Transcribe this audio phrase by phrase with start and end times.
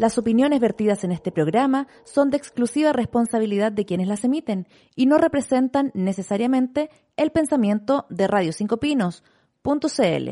[0.00, 5.04] Las opiniones vertidas en este programa son de exclusiva responsabilidad de quienes las emiten y
[5.04, 10.30] no representan necesariamente el pensamiento de Radio 5 Pinos.cl.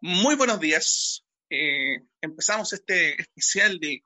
[0.00, 1.26] Muy buenos días.
[1.50, 4.02] Eh, empezamos este especial de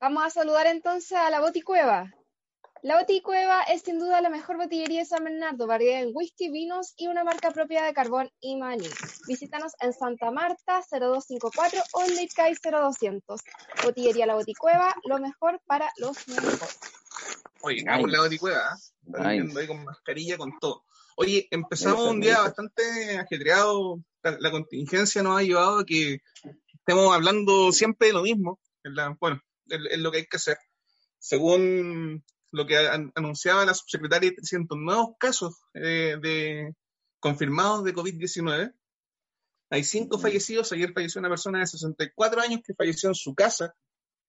[0.00, 2.12] Vamos a saludar entonces a la boticueva.
[2.84, 6.92] La Boticueva es sin duda la mejor botillería de San Bernardo, variedad en whisky, vinos
[6.98, 8.86] y una marca propia de carbón y maní.
[9.26, 13.40] Visítanos en Santa Marta 0254 o en Leitcay 0200.
[13.84, 16.78] Botillería La Boticueva, lo mejor para los mejores.
[17.62, 18.06] Oye, nice.
[18.06, 19.40] la Boticueva, ¿eh?
[19.40, 19.60] nice.
[19.60, 20.84] ahí con mascarilla, con todo.
[21.16, 24.04] Oye, empezamos un día bastante ajetreado.
[24.22, 26.20] La, la, contingencia nos ha llevado a que
[26.74, 28.60] estemos hablando siempre de lo mismo.
[28.82, 29.40] En la, bueno,
[29.70, 30.58] es lo que hay que hacer.
[31.18, 32.22] Según
[32.54, 36.72] lo que an anunciaba la subsecretaria, 300 nuevos casos eh, de
[37.18, 38.72] confirmados de COVID-19.
[39.70, 40.70] Hay cinco fallecidos.
[40.70, 43.74] Ayer falleció una persona de 64 años que falleció en su casa.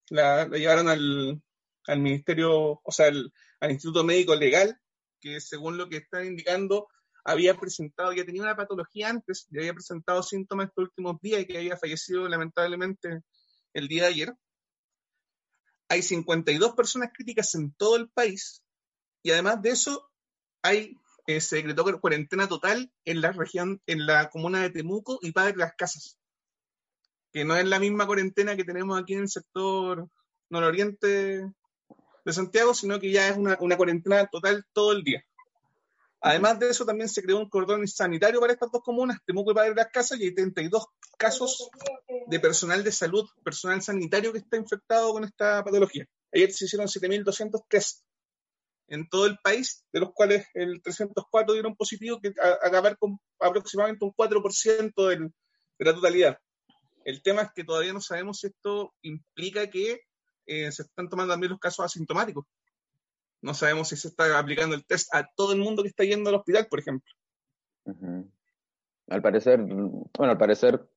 [0.10, 1.40] La, la llevaron al,
[1.86, 4.76] al, Ministerio, o sea, al, al, Instituto Médico Legal,
[5.22, 6.88] que según lo que están indicando,
[7.24, 11.46] había presentado, ya tenía una patología antes, ya había presentado síntomas estos últimos días y
[11.46, 13.22] que había fallecido lamentablemente
[13.74, 14.34] el día de ayer
[15.90, 18.64] hay 52 personas críticas en todo el país
[19.24, 20.12] y además de eso
[20.62, 20.98] hay
[21.28, 25.58] eh, se decretó cuarentena total en la región, en la comuna de Temuco y Padre
[25.58, 26.20] Las Casas,
[27.34, 30.08] que no es la misma cuarentena que tenemos aquí en el sector
[30.50, 31.52] nororiente
[32.26, 35.24] de Santiago, sino que ya es una, cuarentena total todo el día.
[36.22, 39.56] Además de eso, también se creó un cordón sanitario para estas dos comunas, Temuco y
[39.56, 40.86] Padre Las Casas, y hay 32
[41.18, 41.70] casos
[42.28, 46.06] de personal de salud, personal sanitario que está infectado con esta patología.
[46.34, 48.04] Ayer se hicieron 7.200 test
[48.88, 54.06] en todo el país, de los cuales el 304 dieron positivo, que acabar con aproximadamente
[54.06, 55.34] un 4% del,
[55.80, 56.38] de la totalidad.
[57.04, 60.02] El tema es que todavía no sabemos si esto implica que
[60.46, 62.46] eh, se están tomando también los casos asintomáticos.
[63.42, 66.30] No sabemos si se está aplicando el test a todo el mundo que está yendo
[66.30, 67.12] al hospital, por ejemplo.
[67.86, 68.32] Uh -huh.
[69.08, 70.88] Al parecer, bueno, al parecer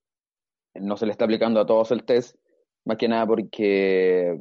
[0.80, 2.36] no se le está aplicando a todos el test,
[2.84, 4.38] más que nada porque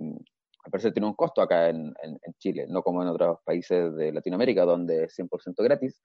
[0.63, 3.95] al parecer tiene un costo acá en, en, en Chile, no como en otros países
[3.95, 6.01] de Latinoamérica donde es 100% gratis.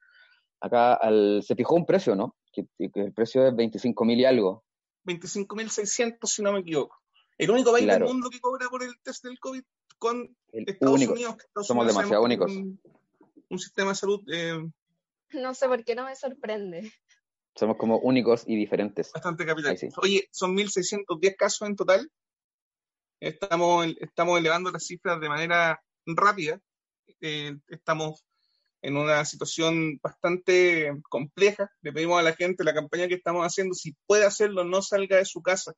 [0.60, 2.36] Acá al, se fijó un precio, ¿no?
[2.52, 4.64] Que, que el precio es 25 mil y algo.
[5.04, 6.96] 25.600 si no me equivoco.
[7.38, 8.04] El único país claro.
[8.06, 9.62] del mundo que cobra por el test del COVID
[9.98, 11.12] con el Estados único.
[11.14, 11.36] Unidos.
[11.38, 12.52] Estados Somos Unidos demasiado únicos.
[12.52, 12.80] Un,
[13.48, 14.64] un, sistema de salud eh,
[15.32, 16.92] No sé por qué no me sorprende.
[17.54, 19.12] Somos como únicos y diferentes.
[19.12, 19.76] bastante capital.
[19.76, 19.88] Sí.
[19.96, 22.10] Oye, son 1.610 casos en total.
[23.20, 26.60] Estamos, estamos elevando las cifras de manera rápida.
[27.20, 28.24] Eh, estamos
[28.82, 31.70] en una situación bastante compleja.
[31.82, 35.18] Le pedimos a la gente la campaña que estamos haciendo, si puede hacerlo, no salga
[35.18, 35.72] de su casa.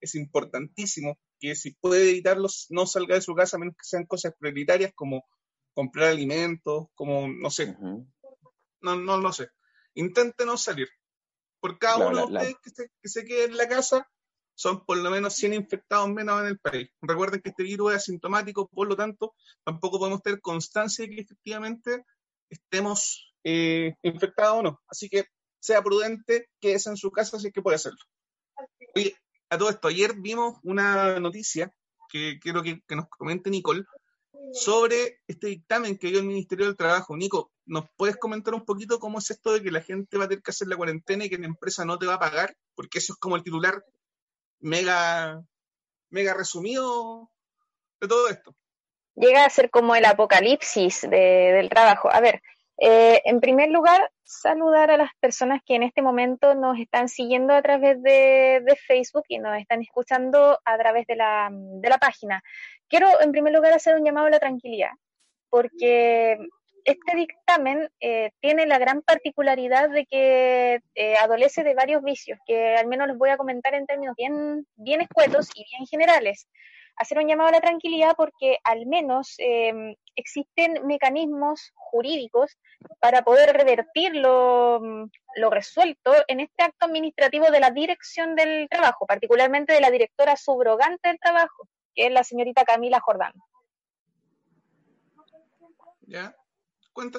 [0.00, 4.06] Es importantísimo que si puede evitarlo, no salga de su casa, a menos que sean
[4.06, 5.24] cosas prioritarias como
[5.74, 8.12] comprar alimentos, como, no sé, uh -huh.
[8.80, 9.48] no, no lo sé.
[9.94, 10.88] Intenten no salir.
[11.60, 14.08] Por cada uno de ustedes que se, que se quede en la casa,
[14.54, 16.90] son por lo menos 100 infectados menos en el país.
[17.00, 19.34] Recuerden que este virus es asintomático, por lo tanto,
[19.64, 22.04] tampoco podemos tener constancia de que efectivamente
[22.50, 24.80] estemos eh, infectados o no.
[24.86, 25.24] Así que
[25.60, 27.98] sea prudente, quédese en su casa si es que puede hacerlo.
[28.94, 29.16] Oye,
[29.48, 31.72] a todo esto, ayer vimos una noticia
[32.10, 33.84] que quiero que, nos comente Nicole
[34.52, 37.16] sobre este dictamen que dio el Ministerio del Trabajo.
[37.16, 40.28] Nico, ¿nos puedes comentar un poquito cómo es esto de que la gente va a
[40.28, 42.54] tener que hacer la cuarentena y que la empresa no te va a pagar?
[42.74, 43.84] Porque eso es como el titular
[44.58, 45.40] mega,
[46.10, 47.30] mega resumido
[48.00, 48.56] de todo esto.
[49.14, 52.12] Llega a ser como el apocalipsis del trabajo.
[52.12, 52.42] A ver,
[52.76, 57.54] eh, en primer lugar, saludar a las personas que en este momento nos están siguiendo
[57.54, 61.52] a través de, Facebook y nos están escuchando a través de la,
[62.00, 62.42] página.
[62.88, 64.90] Quiero, en primer lugar, hacer un llamado a la tranquilidad,
[65.50, 66.36] porque
[66.90, 72.76] este dictamen eh, tiene la gran particularidad de que eh, adolece de varios vicios, que
[72.76, 76.48] al menos les voy a comentar en términos bien, bien escuetos y bien generales
[77.00, 82.58] hacer un llamado a la tranquilidad porque al menos em, existen mecanismos jurídicos
[82.98, 84.80] para poder revertir lo,
[85.36, 90.36] lo, resuelto en este acto administrativo de la dirección del trabajo, particularmente de la directora
[90.36, 93.32] subrogante del trabajo, que es la señorita Camila Jordán.
[96.02, 96.34] Ya,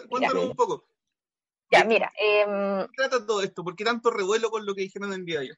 [0.10, 0.86] cuéntanos un poco.
[1.72, 2.12] Ya, mira.
[2.20, 3.64] Eh, ¿Qué trata todo esto?
[3.64, 5.58] ¿Por qué tanto revuelo con lo que dijeron el día de ayer?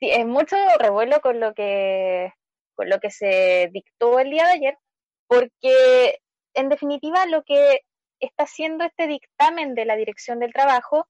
[0.00, 2.32] Sí, es mucho revuelo con lo que
[2.74, 4.78] con lo que se dictó el día de ayer,
[5.26, 6.20] porque
[6.54, 7.80] en definitiva lo que
[8.20, 11.08] está haciendo este dictamen de la Dirección del Trabajo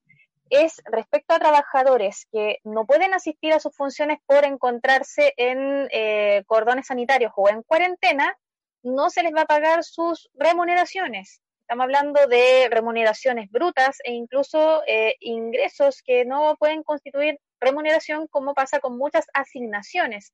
[0.49, 6.43] es respecto a trabajadores que no pueden asistir a sus funciones por encontrarse en eh,
[6.47, 8.35] cordones sanitarios o en cuarentena,
[8.81, 11.41] no se les va a pagar sus remuneraciones.
[11.69, 18.55] Estamos hablando de remuneraciones brutas e incluso eh, ingresos que no pueden constituir remuneración como
[18.55, 20.33] pasa con muchas asignaciones.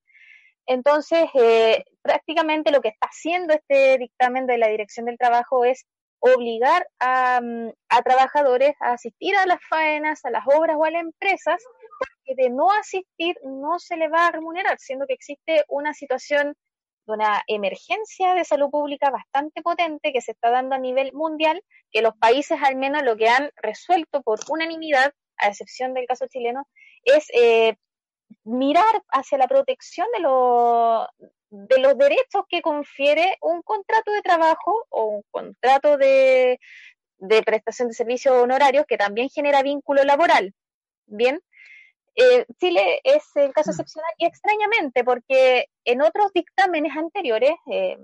[0.65, 5.85] Entonces, eh, prácticamente lo que está haciendo este dictamen de la Dirección del Trabajo es
[6.19, 11.01] obligar mm, a, trabajadores a asistir a las faenas, a las obras o a las
[11.01, 11.61] empresas,
[11.99, 16.55] porque de no asistir no se le va a remunerar, siendo que existe una situación
[17.05, 21.63] de una emergencia de salud pública bastante potente que se está dando a nivel mundial,
[21.91, 26.27] que los países al menos lo que han resuelto por unanimidad, a excepción del caso
[26.27, 26.67] chileno,
[27.03, 27.75] es eh,
[28.43, 30.21] mirar hacia la protección de,
[31.49, 36.59] de los derechos que confiere un contrato de trabajo o un contrato de,
[37.45, 40.53] prestación de servicios honorarios que también genera vínculo laboral.
[41.05, 41.39] Bien,
[42.15, 43.73] eh, Chile es el caso mm.
[43.73, 47.97] excepcional y extrañamente porque en otros dictámenes anteriores, eh,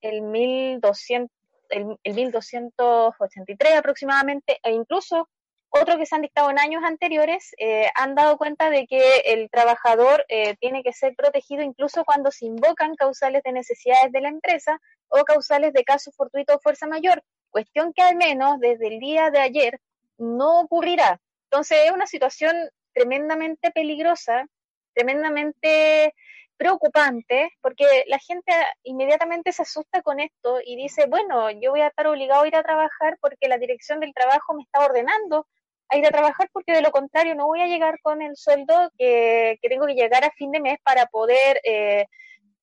[0.00, 1.30] el 1200
[1.70, 5.28] el, el 1283 aproximadamente, e incluso
[5.76, 9.50] otros que se han dictado en años anteriores eh, han dado cuenta de que el
[9.50, 14.28] trabajador eh, tiene que ser protegido incluso cuando se invocan causales de necesidades de la
[14.28, 19.00] empresa o causales de caso fortuito o fuerza mayor, cuestión que al menos desde el
[19.00, 19.80] día de ayer
[20.16, 21.20] no ocurrirá.
[21.50, 22.54] Entonces es una situación
[22.94, 24.46] tremendamente peligrosa,
[24.94, 26.14] tremendamente
[26.56, 28.52] preocupante, porque la gente
[28.84, 32.56] inmediatamente se asusta con esto y dice, bueno, yo voy a estar obligado a ir
[32.56, 35.46] a trabajar porque la dirección del trabajo me está ordenando
[35.88, 38.90] a ir a trabajar porque de lo contrario no voy a llegar con el sueldo
[38.96, 42.06] que, tengo que llegar a fin de mes para poder eh,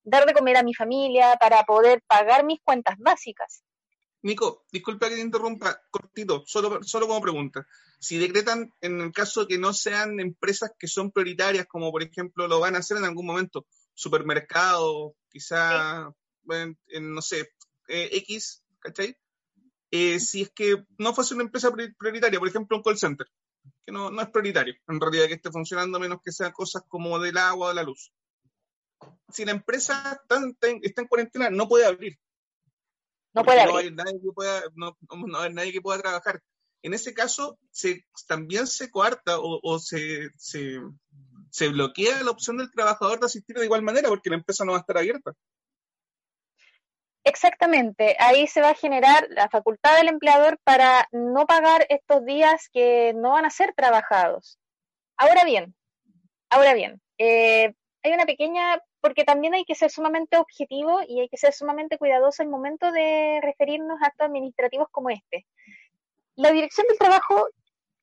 [0.03, 3.63] dar de comer a mi familia, para poder pagar mis cuentas básicas.
[4.23, 7.65] Nico, disculpa que te interrumpa, cortito, solo, solo como pregunta.
[7.99, 12.47] Si decretan, en el caso que no sean empresas que son prioritarias, como por ejemplo
[12.47, 16.13] lo van a hacer en algún momento, supermercados, quizá,
[16.45, 17.53] no sé,
[17.87, 19.17] eh, X, ¿cachai?
[19.89, 23.27] Eh, si es que no fuese una empresa prioritaria, por ejemplo un call center,
[23.85, 27.19] que no, no es prioritario, en realidad que esté funcionando menos que sean cosas como
[27.19, 28.13] del agua o de la luz.
[29.29, 32.17] Si la empresa está en, cuarentena, no puede abrir.
[33.33, 33.65] No puede.
[33.65, 34.95] No hay, nadie que pueda, no,
[35.39, 36.41] hay nadie que pueda trabajar.
[36.83, 40.79] En ese caso, se, también se coarta o, se, se,
[41.51, 44.71] se bloquea la opción del trabajador de asistir de igual manera porque la empresa no
[44.71, 45.33] va a estar abierta.
[47.23, 52.67] Exactamente, ahí se va a generar la facultad del empleador para no pagar estos días
[52.73, 54.57] que no van a ser trabajados.
[55.17, 55.75] Ahora bien,
[56.49, 61.29] ahora bien, eh, hay una pequeña, porque también hay que ser sumamente objetivo y hay
[61.29, 65.45] que ser sumamente cuidadoso el momento de referirnos a actos administrativos como este.
[66.35, 67.47] La Dirección del Trabajo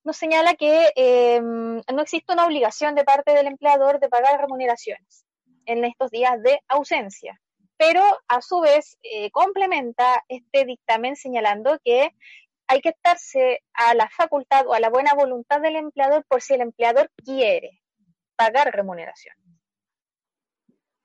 [0.05, 5.25] nos señala que eh, no existe una obligación de parte del empleador de pagar remuneraciones
[5.67, 7.40] en estos días de ausencia
[7.78, 12.11] pero a su vez eh, complementa este dictamen señalando que
[12.67, 16.55] hay que estarse a la facultad o a la buena voluntad del empleador por si
[16.55, 17.81] el empleador quiere
[18.37, 19.35] pagar remuneración.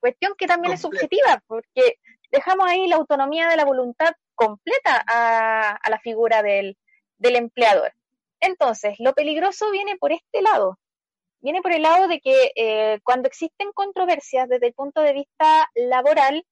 [0.03, 1.95] Cuestión que también es subjetiva, porque
[2.29, 6.75] dejamos ahí la autonomía de la voluntad completa a, la figura del,
[7.19, 7.93] empleador.
[8.41, 10.77] Entonces, lo peligroso viene por este lado.
[11.39, 15.69] Viene por el lado de que eh, cuando existen controversias desde el punto de vista
[15.74, 16.45] laboral,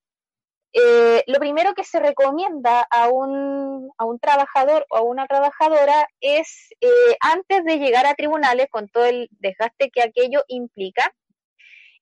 [0.72, 6.08] eh, lo primero que se recomienda a un, a un trabajador o a una trabajadora
[6.22, 11.12] es, eh, antes de llegar a tribunales, con todo el desgaste que aquello implica,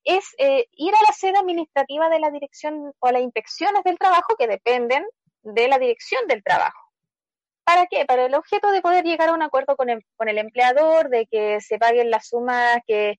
[0.03, 4.35] es eh, ir a la sede administrativa de la dirección o las inspecciones del trabajo
[4.37, 5.05] que dependen
[5.43, 6.79] de la dirección del trabajo.
[7.63, 8.05] ¿Para qué?
[8.05, 11.27] Para el objeto de poder llegar a un acuerdo con el, con el empleador, de
[11.27, 13.17] que se paguen las sumas que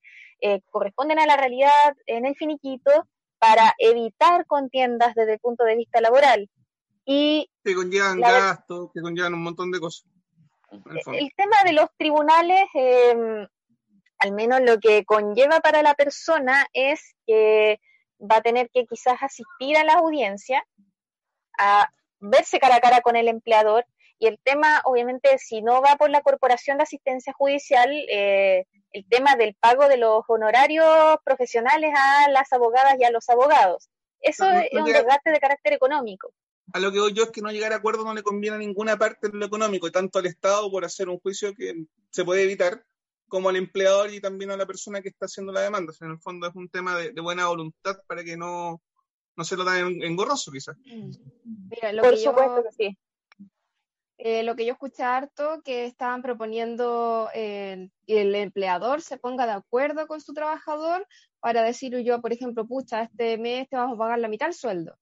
[0.69, 2.91] corresponden a la realidad en el finiquito
[3.39, 6.49] para evitar contiendas desde el punto de vista laboral.
[7.05, 10.09] Y que conllevan gastos, que conllevan un montón de cosas.
[10.71, 13.45] El, tema de los tribunales, em,
[14.23, 17.81] al menos lo que conlleva para la persona es que
[18.19, 20.65] va a tener que quizás asistir a la audiencia,
[21.59, 21.89] a
[22.21, 23.85] verse cara a cara con el empleador,
[24.19, 29.05] y el tema, obviamente, si no va por la Corporación de Asistencia Judicial, eh, el
[29.09, 33.89] tema del pago de los honorarios profesionales a las abogadas y a los abogados.
[34.21, 36.33] Eso es un desgaste de carácter económico.
[36.71, 38.59] A lo que voy yo es que no llegar a acuerdo no le conviene a
[38.59, 41.73] ninguna parte en lo económico, tanto al Estado por hacer un juicio que
[42.09, 42.85] se puede evitar,
[43.33, 45.91] como al empleador y también a la persona que está haciendo la demanda.
[45.99, 48.79] en el fondo es un tema de, buena voluntad para que no,
[49.35, 50.77] no se lo den engorroso, quizás.
[51.99, 52.97] por supuesto que sí.
[54.19, 59.53] Eh, lo que yo escuché harto, que estaban proponiendo el, el empleador se ponga de
[59.53, 61.07] acuerdo con su trabajador
[61.39, 64.53] para decir yo, por ejemplo, pucha, este mes te vamos a pagar la mitad del
[64.53, 64.95] sueldo.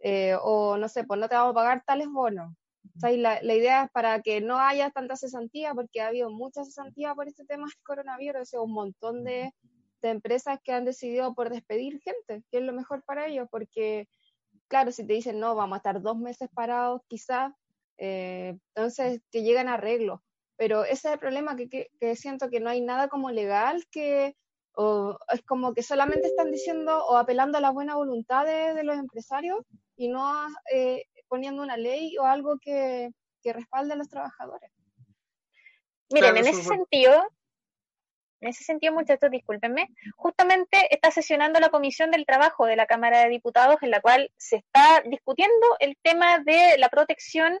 [0.00, 2.54] Eh, o no sé, pues no te vamos a pagar tales bonos.
[3.02, 7.14] La, la, idea es para que no haya tanta cesantía, porque ha habido mucha cesantía
[7.14, 9.52] por este tema del coronavirus, o un montón de,
[10.02, 14.08] de empresas que han decidido por despedir gente, que es lo mejor para ellos, porque
[14.68, 17.52] claro, si te dicen no, vamos a estar dos meses parados, quizás
[17.98, 20.20] eh, entonces, que llegan a arreglos.
[20.56, 24.36] Pero ese es el problema que, que, siento que no hay nada como legal que
[24.74, 28.96] o es como que solamente están diciendo o apelando a la buena voluntad de, los
[28.96, 29.58] empresarios
[29.96, 30.32] y no
[30.72, 33.10] eh, poniendo una ley o algo que,
[33.42, 34.70] que respalde a los trabajadores.
[36.10, 37.22] Miren, en ese sentido,
[38.40, 43.20] en ese sentido, muchachos, discúlpenme, justamente está sesionando la Comisión del Trabajo de la Cámara
[43.20, 47.58] de Diputados en la cual se está discutiendo el tema de la protección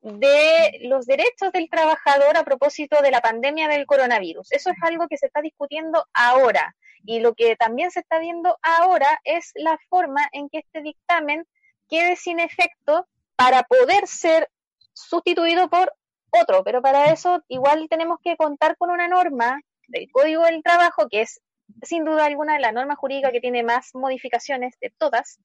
[0.00, 4.52] de los derechos del trabajador a propósito de la pandemia del coronavirus.
[4.52, 8.56] Eso es algo que se está discutiendo ahora y lo que también se está viendo
[8.62, 11.46] ahora es la forma en que este dictamen
[11.88, 14.48] quede sin efecto para poder ser
[14.92, 15.92] sustituido por
[16.30, 21.08] otro, pero para eso igual tenemos que contar con una norma del Código del Trabajo
[21.08, 21.40] que es
[21.82, 25.38] sin duda alguna la norma jurídica que tiene más modificaciones de todas,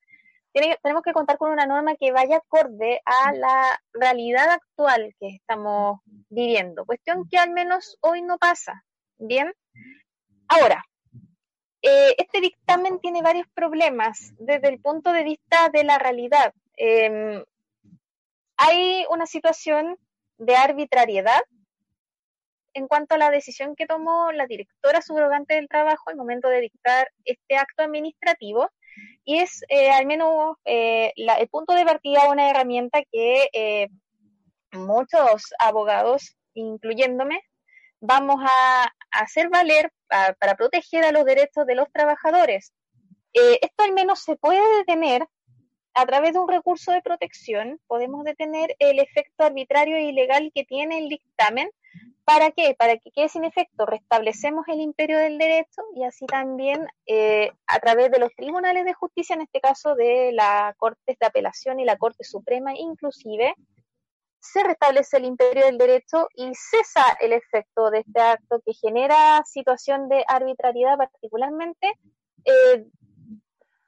[0.54, 6.00] tenemos que contar con una norma que vaya acorde a la realidad actual que estamos
[6.30, 8.84] viviendo, cuestión que al menos hoy no pasa.
[9.18, 9.52] Bien,
[10.48, 10.84] ahora,
[11.84, 16.54] eh, este dictamen tiene varios problemas desde el punto de vista de la realidad.
[16.78, 17.44] Em,
[18.58, 19.98] hay una situación
[20.38, 21.42] de arbitrariedad
[22.74, 26.62] en cuanto a la decisión que tomó la directora subrogante del trabajo al momento de
[26.62, 28.70] dictar este acto administrativo,
[29.25, 33.90] y es eh, al menos eh, el punto de partida una herramienta que
[34.72, 37.42] muchos abogados, incluyéndome,
[38.04, 39.92] vamos a, hacer valer
[40.39, 42.74] para proteger a los derechos de los trabajadores.
[43.34, 45.27] esto al menos se puede detener
[45.96, 50.65] a través de un recurso de protección, podemos detener el efecto arbitrario e ilegal que
[50.65, 51.70] tiene el dictamen
[52.25, 52.74] ¿Para qué?
[52.77, 57.79] Para que quede sin efecto, restablecemos el imperio del derecho y así también eh, a
[57.79, 61.86] través de los tribunales de justicia, en este caso de la Corte de Apelación y
[61.86, 63.55] la Corte Suprema inclusive,
[64.44, 69.42] se restablece el imperio del derecho y cesa el efecto de este acto que genera
[69.46, 71.94] situación de arbitrariedad particularmente
[72.44, 72.86] eh,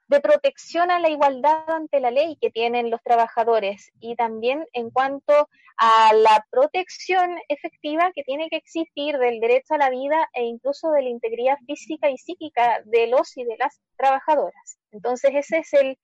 [0.07, 4.91] de protección a la igualdad ante la ley que tienen los trabajadores y también en
[4.91, 10.43] cuanto a la protección efectiva que tiene que existir del derecho a la vida e
[10.43, 14.77] incluso de la integridad física y psíquica de los y de las trabajadoras.
[14.91, 15.97] Entonces ese es el,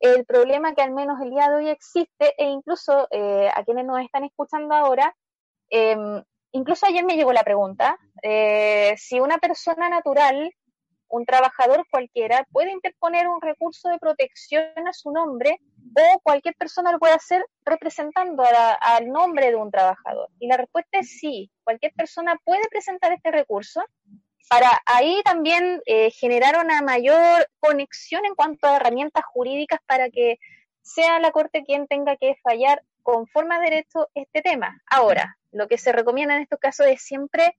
[0.00, 3.84] el problema que al menos el día de hoy existe e incluso eh, a quienes
[3.86, 5.14] nos están escuchando ahora,
[5.70, 5.96] eh,
[6.52, 10.52] incluso ayer me llegó la pregunta, eh, si una persona natural
[11.08, 15.60] un trabajador cualquiera puede interponer un recurso de protección a su nombre
[15.94, 18.42] o cualquier persona lo puede hacer representando
[18.80, 20.28] al nombre de un trabajador.
[20.38, 23.82] Y la respuesta es sí, cualquier persona puede presentar este recurso
[24.48, 30.38] para ahí también eh, generar una mayor conexión en cuanto a herramientas jurídicas para que
[30.82, 34.82] sea la Corte quien tenga que fallar conforme a derecho este tema.
[34.86, 37.56] Ahora, lo que se recomienda en estos casos es siempre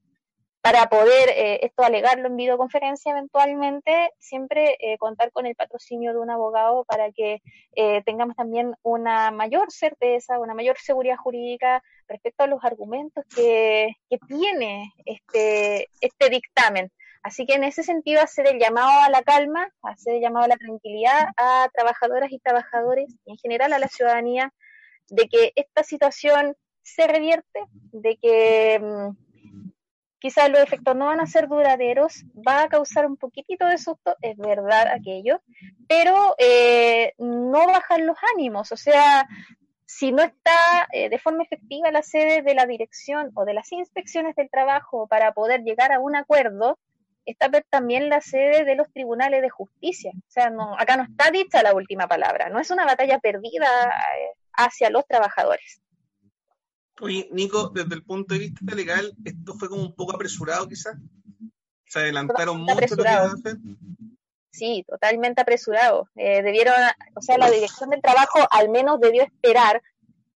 [0.68, 6.20] para poder eh, esto alegarlo en videoconferencia eventualmente, siempre eh, contar con el patrocinio de
[6.20, 7.42] un abogado para que
[7.74, 13.94] eh, tengamos también una mayor certeza, una mayor seguridad jurídica respecto a los argumentos que,
[14.28, 16.92] tiene este, este dictamen.
[17.24, 20.50] Así que en ese sentido, hacer el llamado a la calma, hacer el llamado a
[20.50, 24.52] la tranquilidad a trabajadoras y trabajadores y en general a la ciudadanía
[25.08, 29.27] de que esta situación se revierte, de que mm,
[30.20, 34.16] quizás los efectos no van a ser duraderos, va a causar un poquitito de susto,
[34.22, 35.42] es verdad aquello,
[35.88, 39.28] pero eh, no bajan los ánimos, o sea,
[39.86, 43.72] si no está eh, de forma efectiva la sede de la dirección o de las
[43.72, 46.78] inspecciones del trabajo para poder llegar a un acuerdo,
[47.26, 50.12] está también la sede de los tribunales de justicia.
[50.16, 53.68] O sea, no, acá no está dicha la última palabra, no es una batalla perdida
[53.68, 55.82] eh, hacia los trabajadores.
[57.00, 60.98] Oye, Nico, desde el punto de vista legal, ¿esto fue como un poco apresurado quizás?
[61.86, 63.58] ¿Se adelantaron mucho lo que iban a hacer?
[64.52, 66.10] Sí, totalmente apresurado.
[66.16, 66.74] Eh, debieron,
[67.16, 69.82] o sea, la dirección del trabajo al menos debió esperar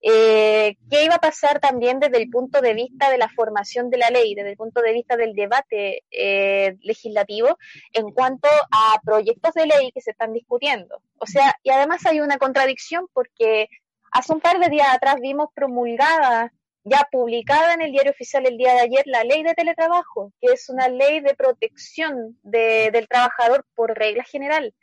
[0.03, 3.99] eh, qué iba a pasar también desde el punto de vista de la formación de
[3.99, 7.57] la ley, desde el punto de vista del debate eh, legislativo
[7.93, 11.01] en cuanto a proyectos de ley que se están discutiendo.
[11.19, 13.69] O sea, y además hay una contradicción porque
[14.11, 16.51] Hace un par de días atrás vimos promulgada,
[16.83, 20.51] ya publicada en el diario oficial el día de ayer, la ley de teletrabajo, que
[20.53, 24.73] es una ley de protección del trabajador por regla general.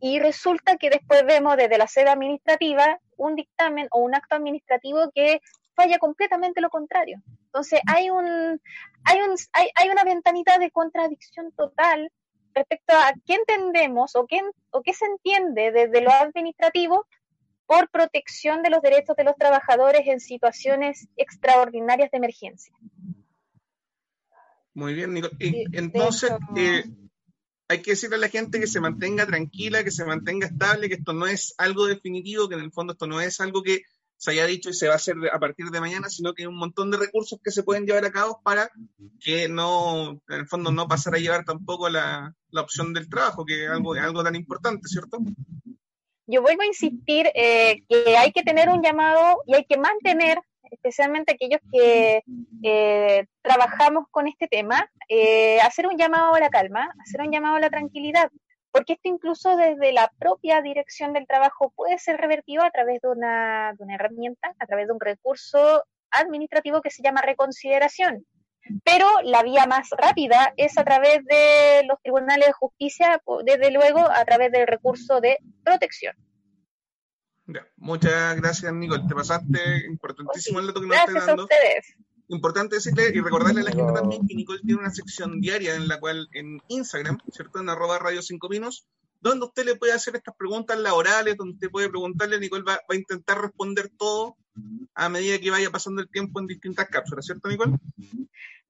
[0.00, 5.10] Y resulta que después vemos desde la sede administrativa un dictamen o un acto administrativo
[5.14, 5.40] que
[5.74, 7.20] falla completamente lo contrario.
[7.46, 8.60] Entonces hay un
[9.90, 12.10] una ventanita de contradicción total
[12.54, 17.06] respecto a qué entendemos o qué se entiende desde lo administrativo
[17.66, 22.74] por protección de los derechos de los trabajadores en situaciones extraordinarias de emergencia.
[24.74, 25.28] Muy bien, Nico.
[25.38, 26.84] Entonces, eh,
[27.68, 30.96] hay que decirle a la gente que se mantenga tranquila, que se mantenga estable, que
[30.96, 33.82] esto no es algo definitivo, que en el fondo esto no es algo que
[34.16, 36.46] se haya dicho y se va a hacer a partir de mañana, sino que hay
[36.46, 38.70] un montón de recursos que se pueden llevar a cabo para
[39.18, 43.44] que no, en el fondo, no pasar a llevar tampoco la, la opción del trabajo,
[43.44, 45.18] que es algo, algo tan importante, ¿cierto?
[46.26, 50.38] Yo vuelvo a insistir eh, que hay que tener un llamado y hay que mantener,
[50.70, 52.22] especialmente aquellos que
[52.62, 57.56] eh, trabajamos con este tema, eh, hacer un llamado a la calma, hacer un llamado
[57.56, 58.30] a la tranquilidad,
[58.70, 63.08] porque esto incluso desde la propia dirección del trabajo puede ser revertido a través de
[63.08, 68.26] una, de una herramienta, a través de un recurso administrativo que se llama reconsideración
[68.84, 74.00] pero la vía más rápida es a través de los tribunales de justicia, desde luego
[74.00, 76.14] a través del recurso de protección.
[77.76, 79.04] muchas gracias, Nicole.
[79.08, 81.42] Te pasaste importantísimo el dato que nos gracias dando.
[81.42, 81.94] A ustedes.
[82.28, 85.88] Importante decirle y recordarle a la gente también que Nicole tiene una sección diaria en
[85.88, 87.60] la cual en Instagram, ¿cierto?
[87.60, 88.86] En arroba radio 5 pinos,
[89.20, 92.80] donde usted le puede hacer estas preguntas laborales, donde usted puede preguntarle, Nicole va, va,
[92.88, 94.36] a intentar responder todo
[94.94, 97.76] a medida que vaya pasando el tiempo en distintas cápsulas, ¿cierto, Nicole?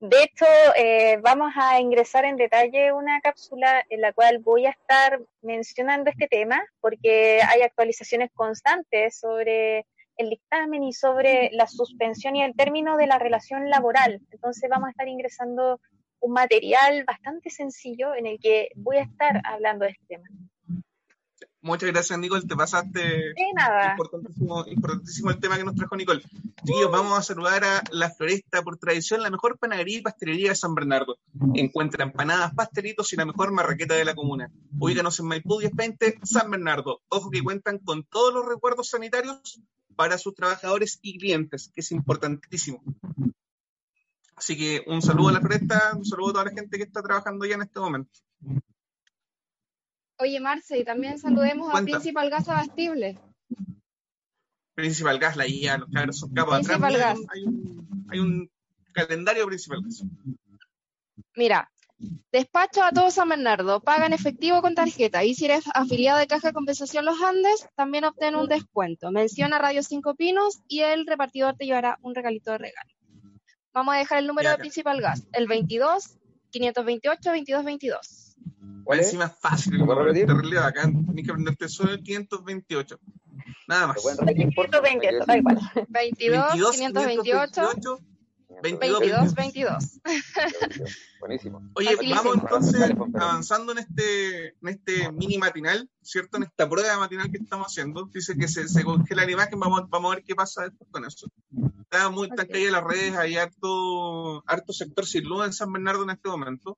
[0.05, 4.71] De hecho, eh, vamos a ingresar en detalle una cápsula en la cual voy a
[4.71, 9.85] estar mencionando este tema porque hay actualizaciones constantes sobre
[10.17, 14.19] el dictamen y sobre la suspensión y el término de la relación laboral.
[14.29, 15.79] Entonces vamos a estar ingresando
[16.19, 20.27] un material bastante sencillo en el que voy a estar hablando de este tema.
[21.63, 22.45] Muchas gracias, Nicole.
[22.45, 22.99] Te pasaste.
[22.99, 23.91] De nada.
[23.91, 26.21] Importantísimo, importantísimo el tema que nos trajo Nicole.
[26.21, 30.55] Chiquillos, vamos a saludar a La Floresta, por tradición, la mejor panadería y pastelería de
[30.55, 31.17] San Bernardo.
[31.53, 34.51] Encuentra empanadas, pastelitos y la mejor marraqueta de la comuna.
[34.77, 36.99] Ubícanos en Maipú 1020, San Bernardo.
[37.07, 39.61] Ojo que cuentan con todos los recuerdos sanitarios
[39.95, 42.83] para sus trabajadores y clientes, que es importantísimo.
[44.35, 47.01] Así que un saludo a La Floresta, un saludo a toda la gente que está
[47.01, 48.11] trabajando ya en este momento.
[50.17, 53.19] Oye, Marce, y también saludemos a Principal Gas Abastible.
[54.75, 56.55] Principal Gas, la IA, los cabros son capos.
[56.55, 57.19] Principal Gas.
[57.33, 58.51] Hay un, hay un
[58.93, 60.03] calendario Principal Gas.
[61.35, 61.71] Mira,
[62.31, 66.49] despacho a todo San Bernardo, pagan efectivo con tarjeta y si eres afiliado de Caja
[66.49, 69.11] de Compensación Los Andes, también obtén un descuento.
[69.11, 72.91] Menciona Radio 5 Pinos y el repartidor te llevará un regalito de regalo.
[73.73, 76.17] Vamos a dejar el número de Principal Gas, el 22
[76.51, 78.32] 528 2222.
[78.83, 79.07] ¿Cuál es?
[79.07, 79.77] Encima es fácil.
[79.77, 80.27] ¿Lo repetir?
[80.27, 80.83] Terrible acá.
[80.83, 82.99] Tienes que aprenderte solo el 528.
[83.67, 83.97] Nada más.
[83.97, 85.59] 528, da igual.
[85.89, 87.99] 22, 528.
[88.61, 89.99] 22, 22.
[91.19, 91.69] Buenísimo.
[91.75, 96.37] Oye, vamos entonces avanzando en este, en este mini matinal, ¿cierto?
[96.37, 98.05] En esta prueba matinal que estamos haciendo.
[98.13, 101.05] Dice que se, se congela la imagen, vamos, vamos a ver qué pasa después con
[101.05, 101.27] eso.
[101.81, 102.65] Está muy okay.
[102.65, 106.77] en las redes, hay harto, harto sector sin luz en San Bernardo en este momento.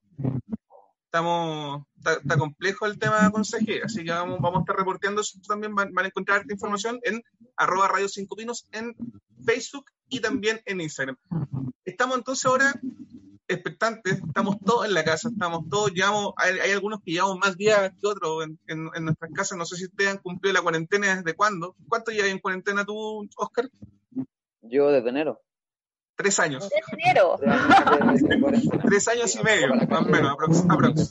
[1.16, 5.74] Estamos, está, complejo el tema consejería, así que vamos, vamos a estar reporteando eso también.
[5.74, 7.22] Van, van a encontrar esta información en
[7.56, 8.94] arroba radio 5 pinos en
[9.42, 11.16] Facebook y también en Instagram.
[11.86, 12.74] Estamos entonces ahora
[13.48, 17.56] expectantes, estamos todos en la casa, estamos todos, llevamos, hay, hay algunos que llevamos más
[17.56, 20.60] días que otros en, en, en, nuestras casas, no sé si ustedes han cumplido la
[20.60, 21.76] cuarentena desde cuándo.
[21.88, 23.70] ¿Cuánto llevas en cuarentena tú, Oscar?
[24.60, 25.40] Yo desde enero.
[26.16, 26.68] Tres años.
[26.68, 27.38] Desde enero.
[28.88, 31.02] Tres años y medio, más o menos, aproximadamente.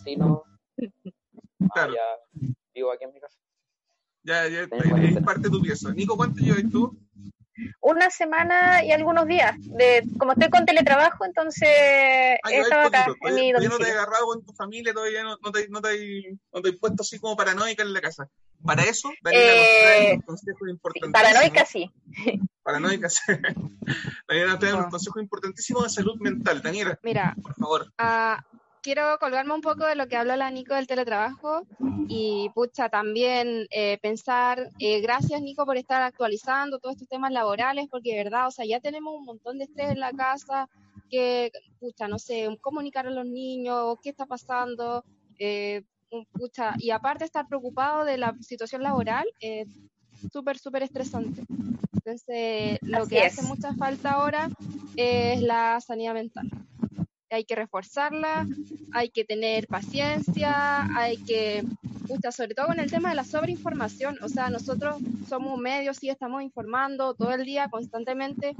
[1.74, 1.94] Claro.
[1.94, 2.42] Ya
[2.74, 3.38] vivo aquí en mi casa.
[4.24, 5.94] Ya, ya, es parte de tu pieza.
[5.94, 6.98] Nico, ¿cuánto llevas tú?
[7.82, 9.56] una semana y algunos días.
[9.60, 11.70] De, como estoy con teletrabajo, entonces
[12.44, 13.70] ah, estaba acá en mi domicilio.
[13.70, 16.70] no te he agarrado con tu familia, todavía no, no, te, no, te, no te
[16.70, 18.28] he puesto así como paranoica en la casa.
[18.64, 19.54] Para eso, Daniela
[19.98, 21.14] eh, un consejo importantísimo.
[21.14, 21.92] Paranoica sí.
[22.66, 23.22] Paranoica sí.
[24.28, 26.64] Daniela trae un consejo importantísimo de salud mental.
[26.64, 27.94] Daniela, Mira, por favor.
[28.02, 28.42] Uh,
[28.82, 31.62] quiero colgarme un poco de lo que habló la Nico del teletrabajo
[32.08, 37.86] y, pucha, también eh, pensar, eh, gracias Nico por estar actualizando todos estos temas laborales,
[37.90, 40.68] porque de verdad, o sea, ya tenemos un montón de estrés en la casa,
[41.08, 45.04] que, pucha, no sé, comunicar a los niños, qué está pasando,
[45.38, 45.84] eh,
[46.34, 49.68] pucha, y aparte estar preocupado de la situación laboral, es
[50.32, 51.44] súper, súper estresante.
[51.94, 53.34] Entonces, lo Así que es.
[53.34, 54.50] hace mucha falta ahora
[54.96, 56.50] es la sanidad mental
[57.36, 58.48] hay que reforzarla,
[58.94, 61.64] hay que tener paciencia, hay que,
[62.08, 66.10] pucha, sobre todo con el tema de la sobreinformación, o sea, nosotros somos medios, sí
[66.10, 68.56] estamos informando todo el día, constantemente,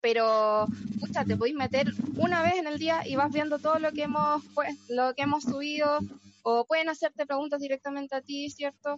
[0.00, 0.66] pero,
[0.98, 4.04] pucha, te podéis meter una vez en el día y vas viendo todo lo que
[4.04, 5.98] hemos, pues, lo que hemos subido,
[6.42, 8.96] o pueden hacerte preguntas directamente a ti, ¿cierto?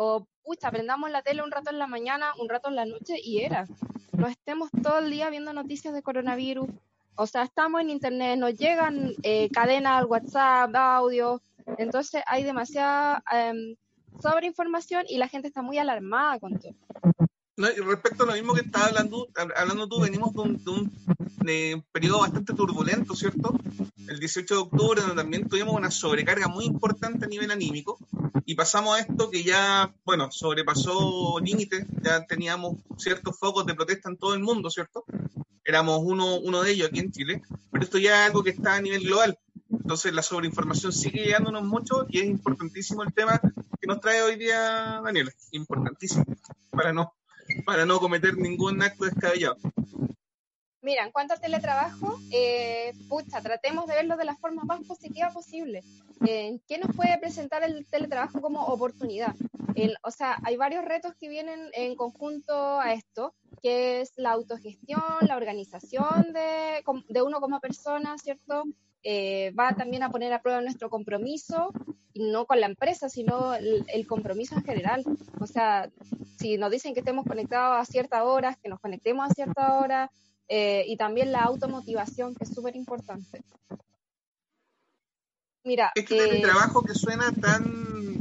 [0.00, 3.16] O, pucha, prendamos la tele un rato en la mañana, un rato en la noche
[3.20, 3.66] y era.
[4.12, 6.68] No estemos todo el día viendo noticias de coronavirus,
[7.16, 11.42] o sea, estamos en internet, nos llegan eh, cadenas al WhatsApp, audio,
[11.78, 13.76] entonces hay demasiada eh,
[14.22, 16.74] sobreinformación y la gente está muy alarmada con todo.
[17.58, 20.92] No, respecto a lo mismo que estaba hablando, hablando tú, venimos de un, de un
[21.40, 23.58] de periodo bastante turbulento, ¿cierto?
[24.06, 27.98] El 18 de octubre, donde también tuvimos una sobrecarga muy importante a nivel anímico,
[28.44, 34.08] y pasamos a esto que ya, bueno, sobrepasó límites, ya teníamos ciertos focos de protesta
[34.08, 35.04] en todo el mundo, ¿cierto?
[35.64, 37.42] Éramos uno, uno de ellos aquí en Chile,
[37.72, 39.36] pero esto ya es algo que está a nivel global.
[39.70, 43.40] Entonces la sobreinformación sigue llegándonos mucho y es importantísimo el tema
[43.80, 45.32] que nos trae hoy día Daniela.
[45.50, 46.24] Importantísimo.
[46.70, 47.17] Para no,
[47.64, 49.56] para no cometer ningún acto descabellado.
[50.80, 55.30] Mira, en cuanto al teletrabajo, eh, pucha, tratemos de verlo de la forma más positiva
[55.30, 55.82] posible.
[56.26, 59.34] Eh, ¿Qué nos puede presentar el teletrabajo como oportunidad?
[60.02, 65.02] O sea, hay varios retos que vienen en conjunto a esto, que es la autogestión,
[65.20, 68.64] la organización de, de uno como persona, ¿cierto?
[69.02, 71.72] Eh, va también a poner a prueba nuestro compromiso,
[72.12, 75.04] y no con la empresa, sino el, el, compromiso en general.
[75.40, 75.88] O sea,
[76.38, 80.10] si nos dicen que estemos conectados a ciertas horas, que nos conectemos a cierta hora,
[80.48, 83.42] eh, y también la automotivación, que es súper importante.
[85.62, 88.16] Mira, es que eh, el trabajo que suena tan,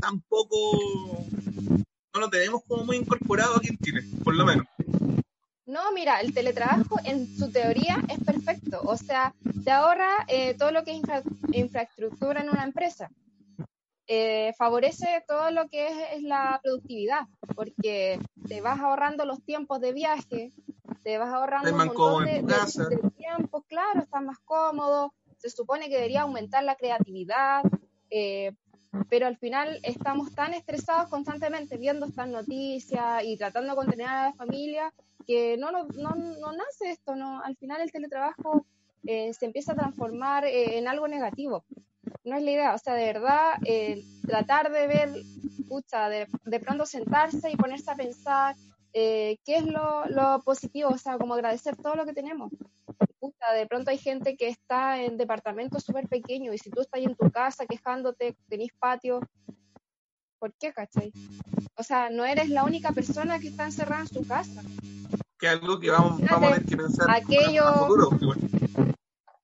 [0.00, 1.26] tan poco,
[2.14, 4.66] no lo tenemos como muy incorporado aquí en Chile, por lo menos.
[5.70, 10.72] No, mira, el teletrabajo en su teoría es perfecto, o sea, te ahorra eh, todo
[10.72, 13.08] lo que es infra infraestructura en una empresa.
[14.08, 17.20] Eh, favorece todo lo que es, es, la productividad,
[17.54, 20.50] porque te vas ahorrando los tiempos de viaje,
[21.04, 25.88] te vas ahorrando un montón de, de, de tiempo, claro, estás más cómodo, se supone
[25.88, 27.62] que debería aumentar la creatividad,
[28.10, 28.56] eh,
[29.08, 34.24] pero al final estamos tan estresados constantemente viendo estas noticias y tratando de contener a
[34.24, 34.92] la familia
[35.26, 38.66] que no, no, no, no nace esto, no, al final el teletrabajo
[39.04, 41.64] eh, se empieza a transformar eh, en algo negativo.
[42.24, 45.10] No es la idea, o sea, de verdad, eh, tratar de ver,
[45.68, 48.56] pucha, de, de, pronto sentarse y ponerse a pensar
[48.92, 52.50] qué es lo, lo positivo, o sea, como agradecer todo lo que tenemos
[53.20, 57.00] puta, de pronto hay gente que está en departamentos súper pequeños y si tú estás
[57.00, 59.20] en tu casa quejándote, tenés patio,
[60.40, 61.12] ¿por qué, cachai?
[61.76, 64.62] O sea, no eres la única persona que está encerrada en su casa.
[65.38, 68.10] Que algo que vamos, vamos a tener que pensar aquello, a futuro.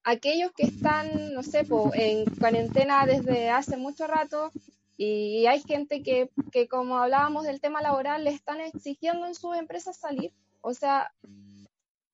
[0.02, 4.50] aquellos que están, no sé, en cuarentena desde hace mucho rato
[4.96, 9.54] y hay gente que, que, como hablábamos del tema laboral, le están exigiendo en sus
[9.56, 10.32] empresas salir.
[10.62, 11.12] O sea,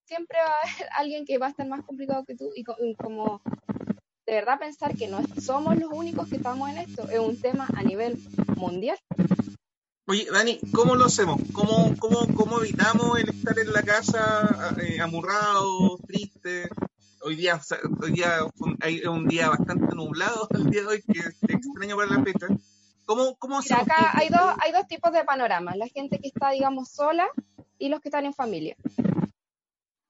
[0.05, 3.41] siempre va a haber alguien que va a estar más complicado que tú y, como
[4.27, 7.69] de verdad pensar que no somos los únicos que estamos en esto, es un tema
[7.75, 8.19] a nivel
[8.57, 8.99] mundial.
[10.07, 11.41] Oye, Dani, ¿cómo lo hacemos?
[11.53, 16.69] ¿Cómo, cómo, cómo evitamos el estar en la casa eh, amurrado, triste?
[17.23, 17.61] Hoy día,
[18.01, 18.39] hoy día
[18.81, 22.47] hay un día bastante nublado el día de hoy, que es extraño para la fecha.
[23.05, 23.83] ¿Cómo, cómo hacemos?
[23.85, 27.27] acá hay dos, hay dos tipos de panoramas, la gente que está, digamos, sola
[27.79, 28.77] y los que están en familia.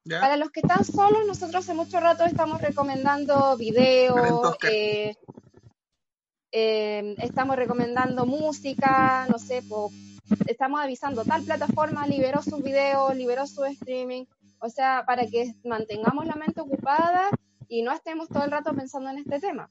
[0.09, 5.15] Para los que están solos, nosotros hace mucho rato estamos recomendando videos, eh,
[6.51, 9.63] eh, estamos recomendando música, no sé,
[10.47, 14.25] estamos avisando, tal plataforma liberó sus videos, liberó su streaming,
[14.59, 17.31] o sea, para que mantengamos la mente ocupada
[17.69, 19.71] y no estemos todo el rato pensando en este tema.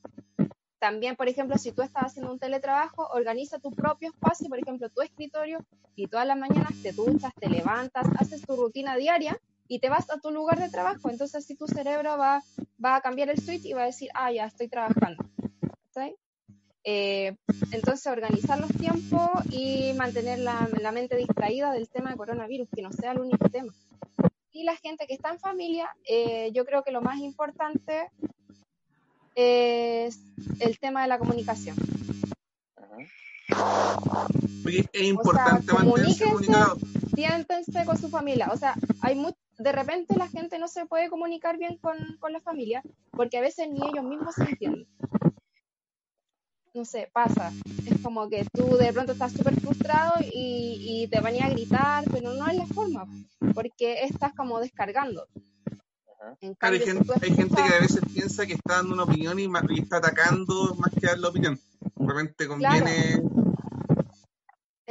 [0.80, 4.90] También, por ejemplo, si tú estás haciendo un teletrabajo, organiza tu propio espacio, por ejemplo,
[4.90, 5.60] tu escritorio,
[5.96, 9.38] y todas las mañanas te duchas, te levantas, haces tu rutina diaria
[9.72, 11.10] y te vas a tu lugar de trabajo.
[11.10, 12.44] Entonces, si tu cerebro va,
[12.84, 15.24] va a cambiar el switch y va a decir, ah, ya estoy trabajando.
[16.84, 17.38] Eh,
[17.72, 22.82] entonces, organizar los tiempos y mantener la, la, mente distraída del tema de coronavirus, que
[22.82, 23.72] no sea el único tema.
[24.52, 28.10] Y la gente que está en familia, eh, yo creo que lo más importante
[29.36, 30.20] es
[30.60, 31.78] el tema de la comunicación.
[34.66, 36.78] es importante mantenerse comunicado.
[37.16, 38.50] Siéntense con su familia.
[38.52, 41.98] O sea, hay mucho de repente la gente no se puede comunicar bien con,
[42.32, 44.88] la familia porque a veces ni ellos mismos se entienden.
[46.74, 47.52] No sé, pasa.
[47.86, 52.34] Es como que tú de pronto estás súper frustrado y, te van a gritar, pero
[52.34, 53.06] no es la forma,
[53.54, 55.28] porque estás como descargando.
[56.62, 60.94] hay, gente, que a veces piensa que está dando una opinión y, está atacando más
[60.94, 61.60] que dar la opinión.
[61.98, 63.22] De repente conviene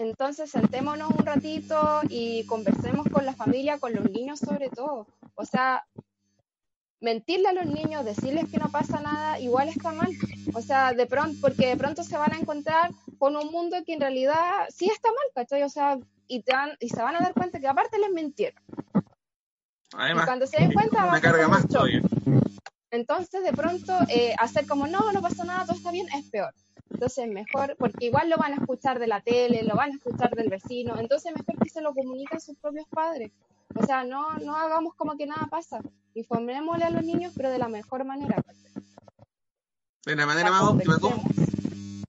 [0.00, 2.79] entonces sentémonos un ratito y conversemos
[3.12, 5.06] con la familia, con los niños sobre todo.
[5.34, 5.84] O sea,
[7.00, 10.10] mentirle a los niños, decirles que no pasa nada, igual está mal.
[10.54, 13.94] O sea, de pronto, porque de pronto se van a encontrar con un mundo que
[13.94, 15.62] en realidad sí está mal, ¿cachai?
[15.62, 18.62] O sea, y, te y se van a dar cuenta que aparte les mintieron.
[19.92, 22.02] Además, y cuando se den cuenta, me carga más todavía.
[22.92, 26.52] Entonces, de pronto, eh, hacer como no, no pasa nada, todo está bien, es peor.
[26.90, 30.30] Entonces, mejor, porque igual lo van a escuchar de la tele, lo van a escuchar
[30.34, 33.30] del vecino, entonces mejor que se lo comuniquen sus propios padres.
[33.74, 35.80] O sea, no, no hagamos como que nada pasa.
[36.14, 38.42] Informémosle a los niños, pero de la mejor manera.
[40.04, 40.98] De la manera más óptima.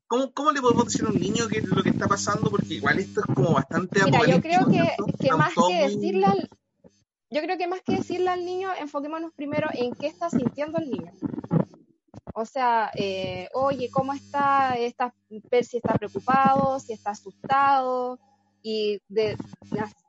[0.07, 2.49] ¿Cómo, ¿Cómo, le podemos decir a un niño qué es lo que está pasando?
[2.49, 4.89] Porque igual esto es como bastante Mira, yo creo que,
[5.19, 6.49] que más que decirle al,
[7.29, 10.89] yo creo que más que decirle al niño, enfoquémonos primero en qué está sintiendo el
[10.91, 11.13] niño.
[12.33, 14.75] O sea, eh, oye, ¿cómo está?
[14.75, 15.13] está?
[15.49, 18.19] Ver si está preocupado, si está asustado,
[18.63, 19.37] y de,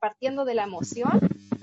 [0.00, 1.20] partiendo de la emoción,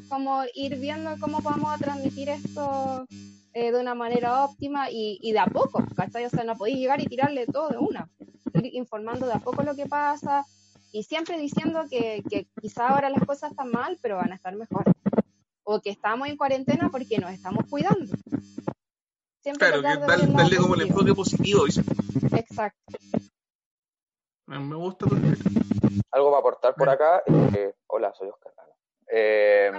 [0.09, 3.05] como ir viendo cómo a transmitir esto
[3.53, 6.25] eh, de una manera óptima y, y, de a poco, ¿cachai?
[6.25, 8.09] O sea, no podéis llegar y tirarle todo de una,
[8.53, 10.45] ir informando de a poco lo que pasa
[10.91, 14.55] y siempre diciendo que, que quizá ahora las cosas están mal, pero van a estar
[14.55, 14.83] mejor.
[15.63, 18.11] O que estamos en cuarentena porque nos estamos cuidando
[19.57, 21.65] claro, que darle como el enfoque positivo.
[21.65, 22.97] Exacto.
[24.47, 25.05] Me gusta
[26.11, 27.21] Algo va a aportar por acá.
[27.55, 28.53] Eh, hola, soy Oscar.
[29.11, 29.71] Eh,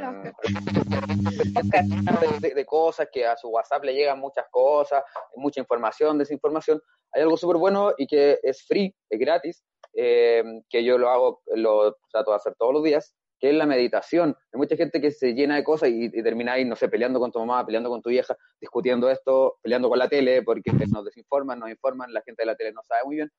[2.41, 5.05] de, de, cosas que a su WhatsApp le llegan muchas cosas,
[5.37, 6.81] mucha información, desinformación.
[7.13, 11.43] Hay algo súper bueno y que es free, es gratis, eh, que yo lo hago,
[11.55, 14.37] lo trato de hacer todos los días, que es la meditación.
[14.53, 17.33] Hay mucha gente que se llena de cosas y, termina ahí, no sé, peleando con
[17.33, 21.59] tu mamá, peleando con tu vieja, discutiendo esto, peleando con la tele, porque nos desinforman,
[21.59, 23.31] nos informan, la gente de la tele no sabe muy bien.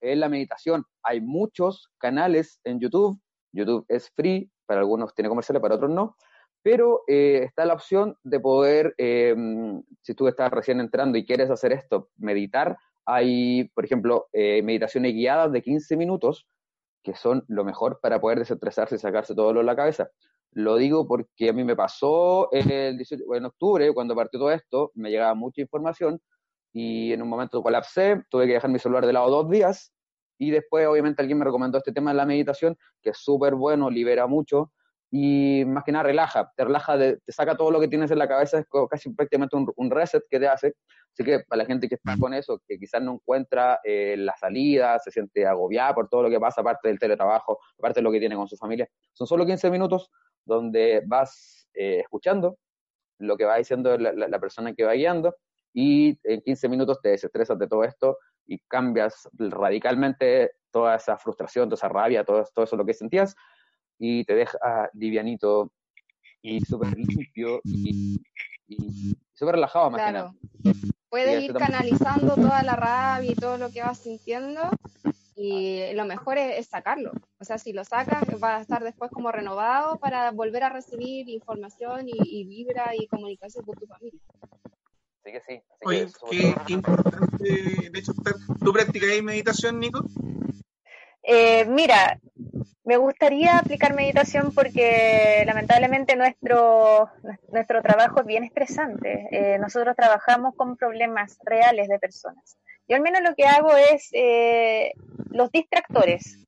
[0.00, 0.84] Es la meditación.
[1.02, 3.20] Hay muchos canales en YouTube.
[3.52, 6.16] YouTube es free, para algunos tiene comerciales, para otros no.
[6.62, 11.50] Pero eh, está la opción de poder, em, si tú estás recién entrando y quieres
[11.50, 16.46] hacer esto, meditar, hay, por ejemplo, eh, meditaciones guiadas de 15 minutos
[17.08, 20.10] que son lo mejor para poder desestresarse y sacarse todo lo de la cabeza.
[20.52, 24.92] Lo digo porque a mí me pasó el 18, en octubre, cuando partió todo esto,
[24.94, 26.20] me llegaba mucha información
[26.72, 29.92] y en un momento colapsé, tuve que dejar mi celular de lado dos días
[30.38, 33.90] y después obviamente alguien me recomendó este tema de la meditación, que es súper bueno,
[33.90, 34.72] libera mucho
[35.10, 38.28] y más que nada relaja, te relaja, te saca todo lo que tienes en la
[38.28, 40.74] cabeza, es casi prácticamente un, reset que te hace.
[41.12, 44.36] Así que para la gente que está con eso, que quizás no encuentra eh, la
[44.36, 48.12] salida, se siente agobiada por todo lo que pasa, aparte del teletrabajo, aparte de lo
[48.12, 50.10] que tiene con su familia, son solo 15 minutos
[50.44, 52.58] donde vas eh, escuchando
[53.18, 55.34] lo que va diciendo la, persona que va guiando
[55.72, 61.68] y en 15 minutos te desestresas de todo esto y cambias radicalmente toda esa frustración,
[61.68, 63.34] toda esa rabia, todo, todo eso lo que sentías
[63.98, 64.58] y te deja
[64.94, 65.72] livianito
[66.42, 68.20] y súper limpio y,
[69.34, 70.34] súper relajado más que nada.
[71.08, 74.70] Puedes ir canalizando toda la rabia y todo lo que vas sintiendo
[75.40, 77.12] y lo mejor es, sacarlo.
[77.38, 81.28] O sea, si lo sacas, va a estar después como renovado para volver a recibir
[81.28, 84.20] información y, vibra y comunicación con tu familia.
[85.22, 85.62] Así que sí.
[85.84, 87.44] Oye, qué, importante.
[87.44, 88.12] De hecho,
[88.64, 90.04] ¿tú practicas meditación, Nico?
[91.30, 92.18] Eh, mira,
[92.84, 97.10] me gustaría aplicar meditación porque lamentablemente nuestro,
[97.52, 99.28] nuestro trabajo es bien estresante.
[99.30, 102.56] Eh, nosotros trabajamos con problemas reales de personas.
[102.88, 104.94] Yo al menos lo que hago es eh,
[105.30, 106.38] los distractores,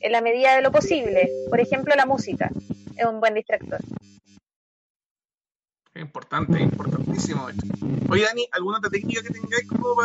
[0.00, 1.28] en la medida de lo posible.
[1.50, 2.50] Por ejemplo, la música
[2.96, 3.80] es un buen distractor.
[5.94, 7.46] Importante, importantísimo.
[8.08, 9.96] Oye, Dani, ¿alguna otra técnica que tengáis como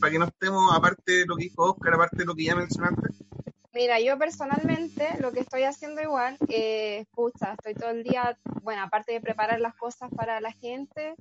[0.00, 2.56] para, que no estemos, aparte de lo que dijo Oscar, aparte de lo que ya
[2.56, 3.21] mencionaste?
[3.74, 8.82] Mira, yo personalmente lo que estoy haciendo igual, eh, pucha, estoy todo el día, bueno,
[8.82, 11.14] aparte de preparar las cosas para la gente,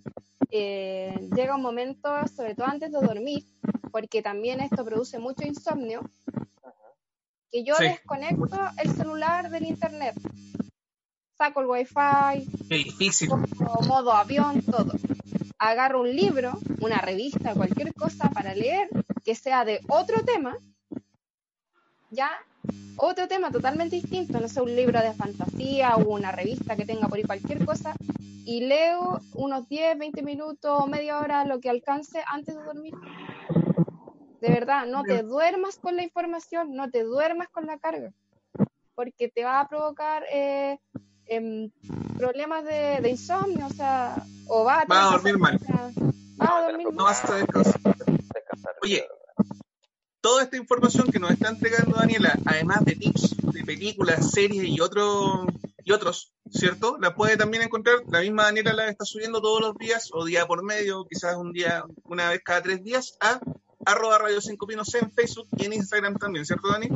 [0.50, 3.46] eh, llega un momento, sobre todo antes de dormir,
[3.90, 6.02] porque también esto produce mucho insomnio,
[7.50, 10.16] que yo desconecto el celular del internet.
[11.38, 13.30] Saco el wifi, difícil.
[13.88, 14.92] modo avión, todo.
[15.58, 18.90] Agarro un libro, una revista, cualquier cosa para leer
[19.24, 20.58] que sea de otro tema
[22.12, 22.30] ya
[22.98, 27.08] otro tema totalmente distinto, no sé, un libro de fantasía o una revista que tenga
[27.08, 27.96] por ahí cualquier cosa,
[28.46, 32.94] y leo unos 10, 20 minutos o media hora lo que alcance antes de dormir.
[34.42, 38.12] De verdad, no te duermas con la información, no te duermas con la carga,
[38.96, 40.80] porque te va a provocar eh,
[41.28, 41.72] em,
[42.18, 45.60] problemas de, insomnio, o sea, o va a, dormir mal.
[46.42, 47.16] Va a dormir mal.
[48.84, 49.08] Oye,
[50.22, 54.80] toda esta información que nos está entregando Daniela, además de tips de películas, series y,
[54.80, 55.48] otro,
[55.84, 56.98] y otros, ¿cierto?
[57.00, 60.46] La puede también encontrar, la misma Daniela la está subiendo todos los días o día
[60.46, 63.40] por medio, quizás un día, una vez cada tres días, a
[63.86, 66.88] arroba Radio 5 Pinos en Facebook y en Instagram también, ¿cierto, Dani?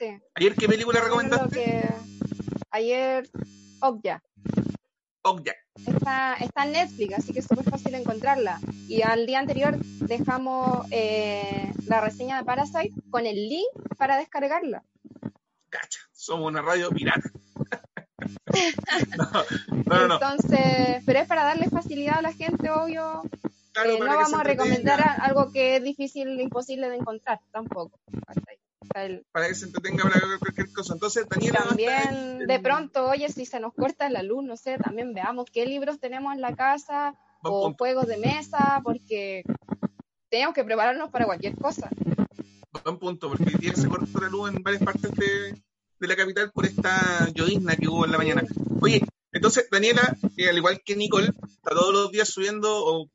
[0.00, 0.18] Sí.
[0.34, 1.88] ¿Ayer qué película recomendaste?
[2.70, 3.28] Ayer,
[3.80, 4.22] Okja.
[5.22, 5.52] Okja.
[5.86, 8.58] Está, está en Netflix, así que es súper fácil encontrarla.
[8.88, 14.82] Y al día anterior dejamos eh, la reseña de Parasite con el link para descargarla.
[15.68, 17.30] Cacha, somos una radio pirata.
[19.86, 23.22] no, no, Entonces, pero es para darle facilidad a la gente, obvio.
[23.84, 27.98] Eh, no vamos a recomendar algo que es difícil, imposible de encontrar tampoco
[29.32, 30.94] para que se entretenga para cualquier cosa.
[30.94, 31.64] Entonces, Daniela.
[31.68, 35.66] También, de pronto, oye, si se nos corta la luz, no sé, también veamos qué
[35.66, 39.42] libros tenemos en la casa o juegos de mesa, porque
[40.28, 41.90] tenemos que prepararnos para cualquier cosa.
[42.84, 45.62] Buen punto, porque tiene se cortó la luz en varias partes de,
[46.00, 48.42] de la capital por esta llovizna que hubo en la mañana.
[48.80, 49.02] Oye,
[49.32, 53.08] entonces, Daniela, eh, al igual que Nicole, está todos los días subiendo, o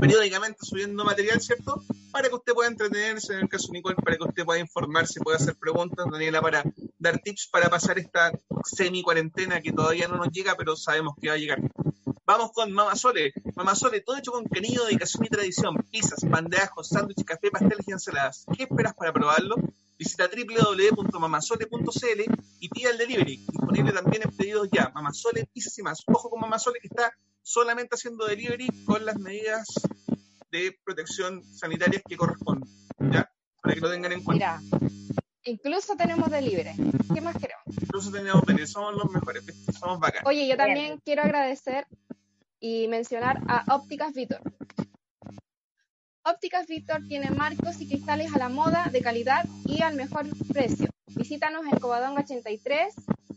[0.00, 1.82] periódicamente subiendo material, ¿cierto?
[2.10, 5.20] Para que usted pueda entretenerse, en el caso de Nicole, para que usted pueda informarse,
[5.20, 6.64] pueda hacer preguntas, Daniela, para
[6.98, 8.32] dar tips para pasar esta
[8.64, 11.60] semi-cuarentena que todavía no nos llega, pero sabemos que va a llegar.
[12.30, 13.32] Vamos con Mama Sole.
[13.56, 15.74] Mama Sole, todo hecho con cariño, dedicación y tradición.
[15.90, 18.46] Pizzas, bandejos, sándwiches, café, pasteles y ensaladas.
[18.56, 19.56] ¿Qué esperas para probarlo?
[19.98, 22.20] Visita www.mamasole.cl
[22.60, 23.36] y pida el delivery.
[23.48, 24.92] Disponible también en pedidos ya.
[24.94, 26.04] Mamasole, pizzas y más.
[26.06, 27.12] Ojo con Mamasole que está
[27.42, 29.66] solamente haciendo delivery con las medidas
[30.52, 32.70] de protección sanitarias que corresponden.
[33.10, 33.28] ¿Ya?
[33.60, 34.60] Para que lo tengan en cuenta.
[34.60, 34.88] Mira,
[35.42, 36.76] incluso tenemos delivery.
[37.12, 37.64] ¿Qué más queremos?
[37.66, 38.70] Incluso tenemos delivery.
[38.70, 39.42] Somos los mejores.
[39.76, 40.28] Somos bacanas.
[40.28, 41.88] Oye, yo también quiero agradecer
[42.60, 44.40] y mencionar a Ópticas Vitor.
[46.22, 50.88] Ópticas Víctor tiene marcos y cristales a la moda, de calidad y al mejor precio.
[51.06, 52.94] Visítanos en Covadonga 83,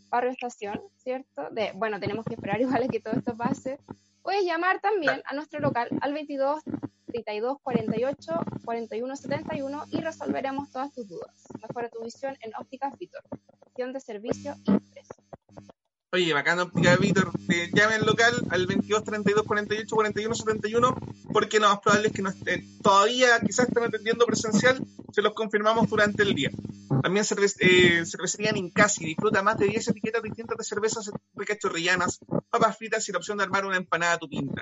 [0.10, 1.50] Barrio Estación, ¿cierto?
[1.52, 3.80] De, bueno, tenemos que esperar igual a que todo esto pase.
[4.22, 6.62] Puedes llamar también a nuestro local al 22
[7.08, 8.34] 32 48
[8.66, 11.48] 41 71 y resolveremos todas tus dudas.
[11.62, 13.24] Mejora tu visión en Ópticas Víctor.
[13.64, 14.93] Gestión de servicio y.
[16.14, 20.96] Oye, óptica Víctor, te llamen local al 22 32 48 41 71
[21.34, 25.34] porque lo más probable es que no estén, todavía quizás estén atendiendo presencial, se los
[25.34, 26.52] confirmamos durante el día.
[27.02, 32.20] También cerve eh, cervecería Ninkasi, disfruta más de 10 etiquetas distintas de cervezas ricas chorrillanas,
[32.52, 34.62] papas fritas y la opción de armar una empanada a tu pinta.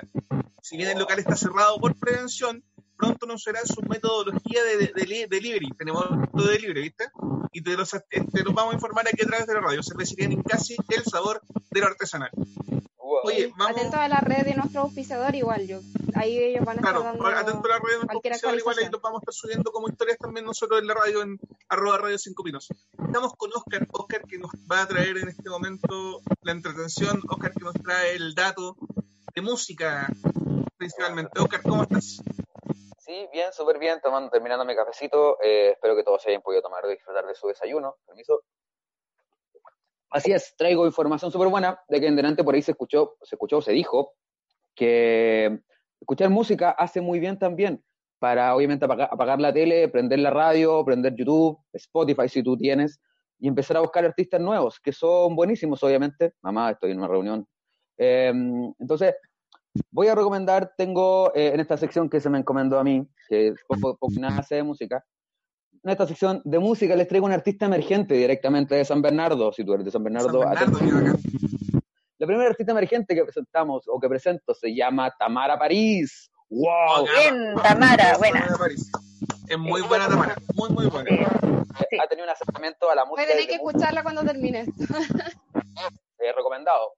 [0.62, 2.64] Si bien el local está cerrado por prevención,
[3.02, 5.70] pronto nos será su metodología de, de, delivery.
[5.76, 7.10] Tenemos todo de delivery, ¿viste?
[7.50, 9.82] Y te los, te los, vamos a informar aquí a través de la radio.
[9.82, 12.30] Cervecería Ninkasi, el sabor de lo artesanal.
[13.24, 13.76] Oye, vamos...
[13.76, 15.80] Atento a la red de nuestro auspiciador igual, yo.
[16.14, 18.88] Ahí ellos van a estar dando atento a la red de nuestro auspiciador igual, ahí
[18.90, 22.18] lo vamos a estar subiendo como historias también nosotros en la radio, en arroba radio
[22.18, 22.68] 5 pinos.
[23.04, 27.52] Estamos con Oscar, Oscar que nos va a traer en este momento la entretención, Oscar
[27.52, 28.76] que nos trae el dato
[29.34, 30.08] de música
[30.76, 31.40] principalmente.
[31.40, 32.22] Oscar, ¿cómo estás?
[33.12, 35.36] Sí, bien, súper bien, tomando, terminando mi cafecito.
[35.42, 37.96] Eh, espero que todos hayan podido tomar y disfrutar de su desayuno.
[38.06, 38.40] Permiso.
[40.08, 43.34] Así es, traigo información súper buena de que en delante por ahí se escuchó, se
[43.34, 44.14] escuchó, se dijo
[44.74, 45.60] que
[46.00, 47.84] escuchar música hace muy bien también
[48.18, 52.98] para obviamente apagar, la tele, prender la radio, prender YouTube, Spotify si tú tienes,
[53.38, 56.32] y empezar a buscar artistas nuevos, que son buenísimos obviamente.
[56.40, 57.46] Mamá, estoy en una reunión.
[57.98, 59.14] Em, entonces,
[59.90, 63.54] voy a recomendar, tengo eh, en esta sección que se me encomendó a mí, que
[63.66, 65.04] poco, poco nada hace de música,
[65.84, 69.64] en esta sección de música les traigo un artista emergente directamente de San Bernardo, si
[69.64, 70.44] tú eres de San Bernardo.
[70.44, 76.30] la primera artista emergente que presentamos o que presento se llama Tamara París.
[76.48, 77.06] ¡Wow!
[77.18, 78.46] Bien, Tamara, buena.
[79.48, 81.10] Es muy buena Tamara, muy, muy buena.
[82.00, 83.32] Ha tenido un acercamiento a la música.
[83.34, 84.66] Voy a que escucharla cuando termine.
[86.18, 86.92] He recomendado.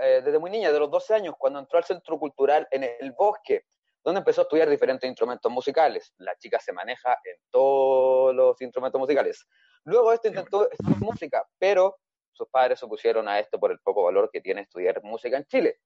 [0.00, 3.12] Eh, desde muy niña, de los 12 años, cuando entró al Centro Cultural en el
[3.12, 3.64] Bosque,
[4.04, 6.12] donde empezó a estudiar diferentes instrumentos musicales.
[6.18, 9.46] La chica se maneja en todos los instrumentos musicales.
[9.84, 11.98] Luego esto intentó estudiar música, pero
[12.32, 15.44] sus padres se opusieron a esto por el poco valor que tiene estudiar música en
[15.44, 15.76] Chile,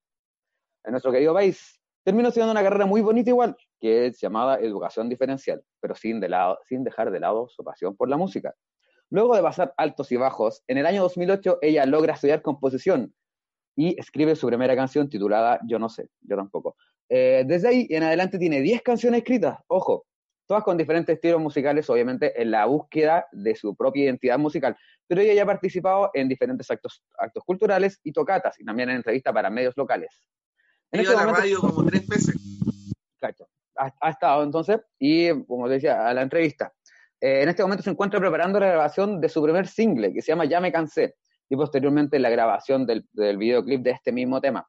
[0.85, 1.81] en nuestro querido país.
[2.05, 6.29] Terminó estudiando una carrera muy bonita igual, que es llamada educación diferencial, pero sin, de
[6.29, 8.55] lado, sin dejar de lado su pasión por la música.
[9.11, 13.13] Luego de pasar altos y bajos, en el año 2008 ella logra estudiar composición
[13.77, 16.77] y escribe su primera canción titulada Yo no sé, yo tampoco,
[17.09, 20.07] eh, desde ahí en adelante tiene 10 canciones escritas, ojo,
[20.47, 25.21] todas con diferentes estilos musicales, obviamente en la búsqueda de su propia identidad musical, pero
[25.21, 29.33] ella ya ha participado en diferentes actos, actos culturales y tocatas, y también en entrevistas
[29.33, 30.23] para medios locales.
[30.91, 32.37] En este la radio como tres veces.
[33.21, 36.73] Cacho, ha, estado entonces, y como decía, a la entrevista.
[37.21, 40.33] Eh, en este momento se encuentra preparando la grabación de su primer single, que se
[40.33, 41.17] llama Ya me cansé,
[41.49, 44.69] y posteriormente la grabación del, del videoclip de este mismo tema.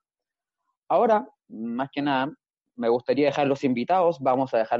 [0.87, 2.31] Ahora, más que nada,
[2.75, 4.79] me gustaría dejar los invitados, vamos a dejar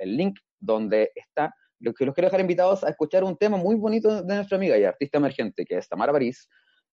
[0.00, 3.74] el link donde está, lo que los quiero dejar invitados a escuchar un tema muy
[3.74, 6.48] bonito de nuestra amiga y artista emergente, que es Tamara París,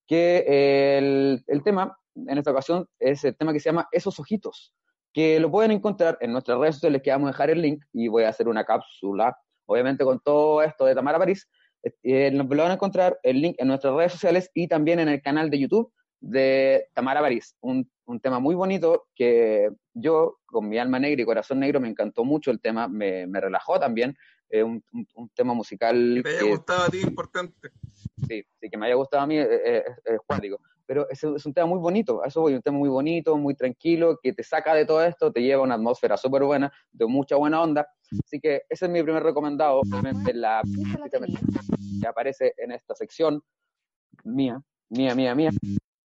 [0.08, 4.74] que el, el tema, en esta ocasión, es el tema que se llama Esos Ojitos,
[5.14, 8.08] que lo pueden encontrar en nuestras redes sociales, que vamos a dejar el link y
[8.08, 9.38] voy a hacer una cápsula,
[9.68, 11.48] obviamente con todo esto de Tamara París,
[11.84, 15.22] eh, lo van a encontrar el link en nuestras redes sociales y también en el
[15.22, 20.78] canal de YouTube de Tamara París, un, un, tema muy bonito que yo, con mi
[20.78, 24.18] alma negra y corazón negro, me encantó mucho el tema, me, me relajó también,
[24.50, 26.22] eh, un, un, tema musical.
[26.24, 27.70] Que te haya gustado a ti, importante.
[28.28, 30.60] Sí, sí, que me haya gustado a mí, es, es, cuántico.
[30.90, 34.18] Pero es, es, un tema muy bonito, eso voy, un tema muy bonito, muy tranquilo,
[34.24, 37.36] que te saca de todo esto, te lleva a una atmósfera súper buena, de mucha
[37.36, 37.88] buena onda.
[38.26, 40.64] Así que ese es mi primer recomendado, obviamente la
[42.02, 43.40] que aparece en esta sección
[44.24, 44.60] mía,
[44.90, 45.52] mía, mía, mía,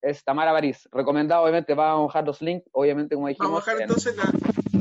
[0.01, 0.89] es Tamara París.
[0.91, 3.51] Recomendado, obviamente, vamos a dejar los links, obviamente, como dijimos.
[3.51, 4.72] Vamos a dejar entonces la,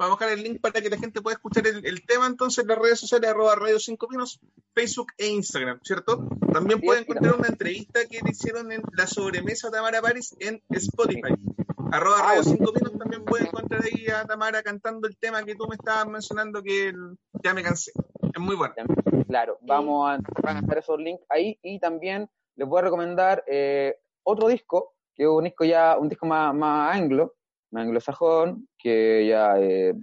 [0.00, 2.68] Vamos a dejar el link para que la gente pueda escuchar el, tema entonces en
[2.68, 4.40] las redes sociales, arroba Radio 5 Pinos,
[4.72, 6.26] Facebook e Instagram, ¿cierto?
[6.50, 11.34] También pueden encontrar una entrevista que le hicieron en la sobremesa Tamara París en Spotify.
[11.92, 15.54] Arroba ah, Radio 5 Pinos también pueden encontrar ahí a Tamara cantando el tema que
[15.54, 16.94] tú me estabas mencionando que
[17.44, 17.92] ya me cansé.
[18.22, 18.72] Es muy bueno.
[19.28, 24.48] Claro, vamos a dejar esos links ahí y también les voy a recomendar eh, otro
[24.48, 27.34] disco, que es un disco ya, un disco más, más anglo,
[27.72, 29.94] anglosajón, que ya eh,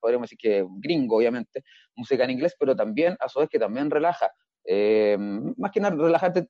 [0.00, 1.64] podríamos decir que gringo, obviamente,
[1.94, 4.30] música en inglés, pero también, a su vez, que también relaja.
[4.64, 5.16] Eh,
[5.56, 6.48] más que nada, relajarte,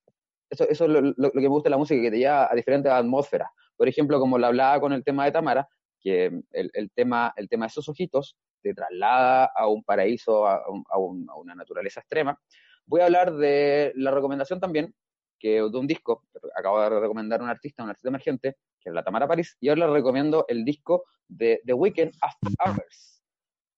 [0.51, 3.49] eso, es lo, que me gusta de la música, que te lleva a diferentes atmósferas.
[3.77, 5.69] Por ejemplo, como lo hablaba con el tema de Tamara,
[6.01, 10.99] que el, el, tema, el tema de esos ojitos te traslada a un paraíso, a
[10.99, 12.39] una naturaleza extrema.
[12.87, 14.95] Voy a hablar de la recomendación también
[15.39, 16.25] que de un disco,
[16.57, 19.87] acabo de recomendar un artista, un artista emergente, que es la Tamara París, y ahora
[19.87, 23.23] les recomiendo el disco de The Weeknd After Hours.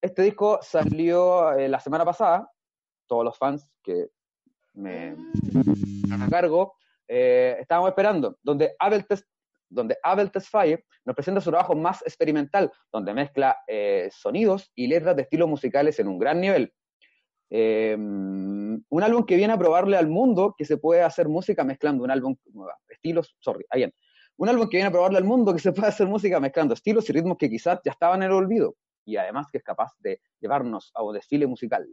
[0.01, 2.49] Este disco salió eh, la semana pasada,
[3.07, 4.07] todos los fans que
[4.73, 6.75] me, me cargo,
[7.07, 9.25] eh, estábamos esperando, donde Abel Test
[9.69, 15.15] donde Abel Tesfaye nos presenta su trabajo más experimental, donde mezcla eh, sonidos y letras
[15.15, 16.73] de estilos musicales en un gran nivel.
[17.49, 22.03] Eh, un álbum que viene a probarle al mundo que se puede hacer música mezclando
[22.03, 22.35] un álbum,
[22.87, 23.91] estilos, sorry, ahí
[24.37, 27.09] Un álbum que viene a probarle al mundo que se puede hacer música mezclando estilos
[27.09, 30.21] y ritmos que quizás ya estaban en el olvido y además que es capaz de
[30.39, 31.87] llevarnos a un desfile musical.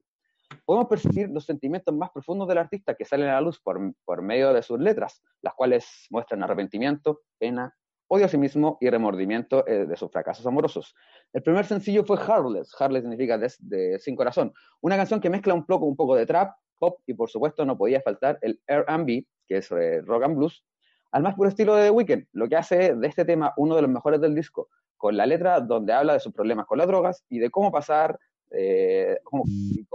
[0.64, 4.22] Podemos percibir los sentimientos más profundos del artista que salen a la luz por, por
[4.22, 7.74] medio de sus letras, las cuales muestran arrepentimiento, pena,
[8.08, 10.94] odio a sí mismo y remordimiento eh, de sus fracasos amorosos.
[11.32, 15.64] El primer sencillo fue Heartless, Heartless significa de, sin corazón, una canción que mezcla un
[15.64, 19.56] poco, un poco de trap, pop y por supuesto no podía faltar el R&B, que
[19.58, 20.64] es eh, rock and blues,
[21.12, 23.82] al más puro estilo de The Weeknd, lo que hace de este tema uno de
[23.82, 27.24] los mejores del disco, con la letra donde habla de sus problemas con las drogas
[27.28, 28.18] y de cómo pasar,
[28.50, 29.86] eh, y,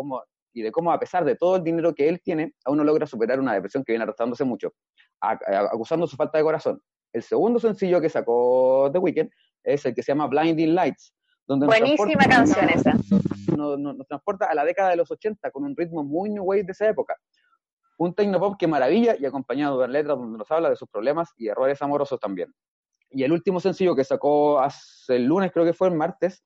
[0.53, 3.05] y de cómo a pesar de todo el dinero que él tiene, aún no logra
[3.05, 4.73] superar una depresión que viene arrastrándose mucho,
[5.19, 6.81] acusando su falta de corazón.
[7.13, 9.29] El segundo sencillo que sacó The Weeknd
[9.63, 11.13] es el que se llama Blinding Lights.
[11.47, 12.93] Donde Buenísima canción esa.
[13.55, 16.71] Nos, transporta a la década de los 80 con un ritmo muy new wave de
[16.71, 17.17] esa época.
[17.97, 21.49] Un pop que maravilla y acompañado de letras donde nos habla de sus problemas y
[21.49, 22.51] errores amorosos también.
[23.11, 26.43] Y el último sencillo que sacó hace el lunes, creo que fue el martes,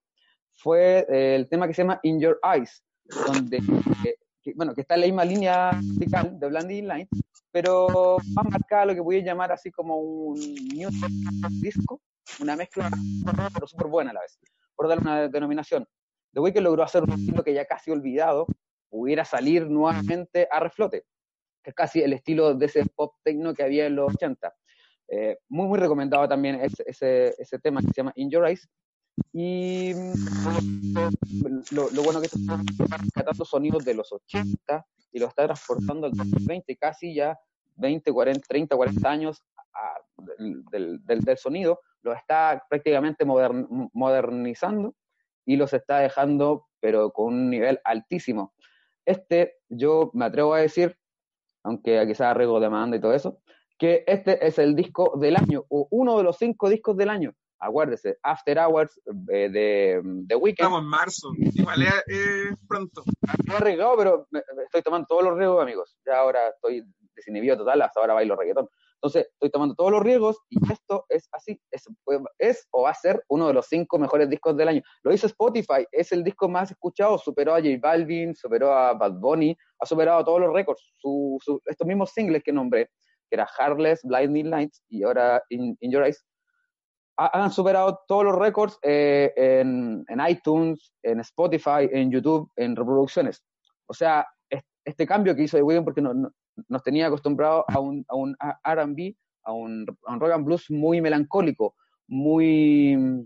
[0.56, 2.84] fue eh, el tema que se llama In Your Eyes,
[3.28, 3.58] donde,
[4.06, 4.16] eh,
[4.56, 7.22] bueno, que está en la misma línea de Blinding Lights,
[7.56, 10.38] pero más marcada lo que voy a llamar así como un
[10.74, 10.90] new
[11.62, 12.02] disco,
[12.42, 12.92] una mezcla,
[13.54, 14.38] pero súper buena a la vez,
[14.76, 15.88] por darle una denominación.
[16.34, 18.46] The Weeknd logró hacer un estilo que ya casi olvidado
[18.90, 21.06] pudiera salir nuevamente a reflote,
[21.64, 24.54] que es casi el estilo de ese pop techno que había en los 80.
[25.08, 28.68] Eh, muy, muy recomendado también ese, ese, ese, tema que se llama In Your Eyes.
[29.32, 29.94] Y
[31.72, 32.58] lo, lo bueno que está
[32.98, 37.38] rescatando sonidos de los 80 y lo está transportando al 2020, casi ya
[37.78, 39.44] 20, 40, 30, 40 años
[40.72, 44.96] del, del, sonido, lo está prácticamente modernizando
[45.46, 48.54] y los está dejando, pero con un nivel altísimo.
[49.06, 50.98] Este, yo me atrevo a decir,
[51.64, 53.40] aunque quizás arreglo demanda y todo eso,
[53.78, 57.34] que este es el disco del año, o uno de los cinco discos del año
[57.60, 59.00] acuérdese, After Hours
[59.32, 60.68] eh, de, de Weekend.
[60.68, 63.04] Estamos en marzo, igual es pronto.
[63.46, 64.28] No arriesgado, pero
[64.66, 65.98] estoy tomando todos los riesgos, amigos.
[66.06, 66.84] Ya ahora estoy
[67.16, 68.68] desinhibido total, hasta ahora bailo reggaetón.
[68.96, 71.86] Entonces, estoy tomando todos los riesgos y esto es así, es,
[72.40, 74.82] es, o va a ser uno de los cinco mejores discos del año.
[75.04, 79.20] Lo hizo Spotify, es el disco más escuchado, superó a J Balvin, superó a Bad
[79.20, 80.82] Bunny, ha superado todos los récords.
[80.98, 82.90] Su, estos mismos singles que nombré,
[83.30, 86.26] que era Heartless, Blinding Lights y ahora In Your Eyes,
[87.18, 93.44] han superado todos los récords eh, en, iTunes, en Spotify, en YouTube, en reproducciones.
[93.88, 94.28] O sea,
[94.84, 99.16] este cambio que hizo The Weeknd, porque nos tenía acostumbrados a un, a un RB,
[99.44, 101.76] a un, rock and blues muy melancólico,
[102.08, 103.26] muy,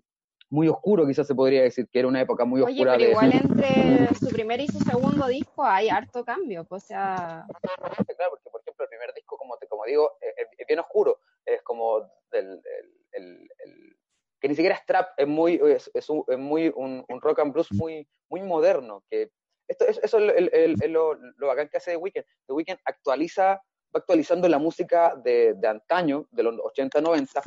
[0.50, 2.94] muy oscuro, quizás se podría decir, que era una época muy Oye, oscura.
[2.98, 7.46] Pero igual entre su primer y su segundo disco hay harto cambio, o sea...
[7.62, 11.62] Claro, porque por ejemplo el primer disco, como, te, como digo, es, bien oscuro, es
[11.64, 16.72] como del el, que ni siquiera es trap, es muy, es, es, un, es muy
[16.76, 19.32] un, un, rock and blues muy, muy moderno, que
[19.68, 22.26] esto, eso es lo, lo, bacán que hace The Weeknd.
[22.48, 23.62] The Weeknd actualiza,
[23.94, 27.42] va actualizando la música de, de antaño, de los 80, 90,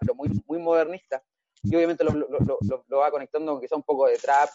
[0.00, 1.22] pero muy, muy modernista,
[1.62, 4.48] y obviamente lo, lo, va conectando quizá un poco de trap,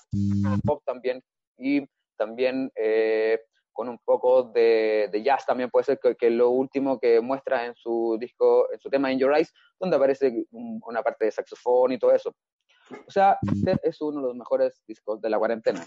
[0.66, 1.24] pop también,
[1.58, 1.88] y
[2.18, 3.40] también eh,
[3.74, 8.18] con un poco de, jazz también puede ser que, lo último que muestra en su
[8.20, 12.12] disco, en su tema In Your Eyes, donde aparece una parte de saxofón y todo
[12.12, 12.34] eso.
[13.08, 15.84] O sea, este es uno de los mejores discos de la cuarentena.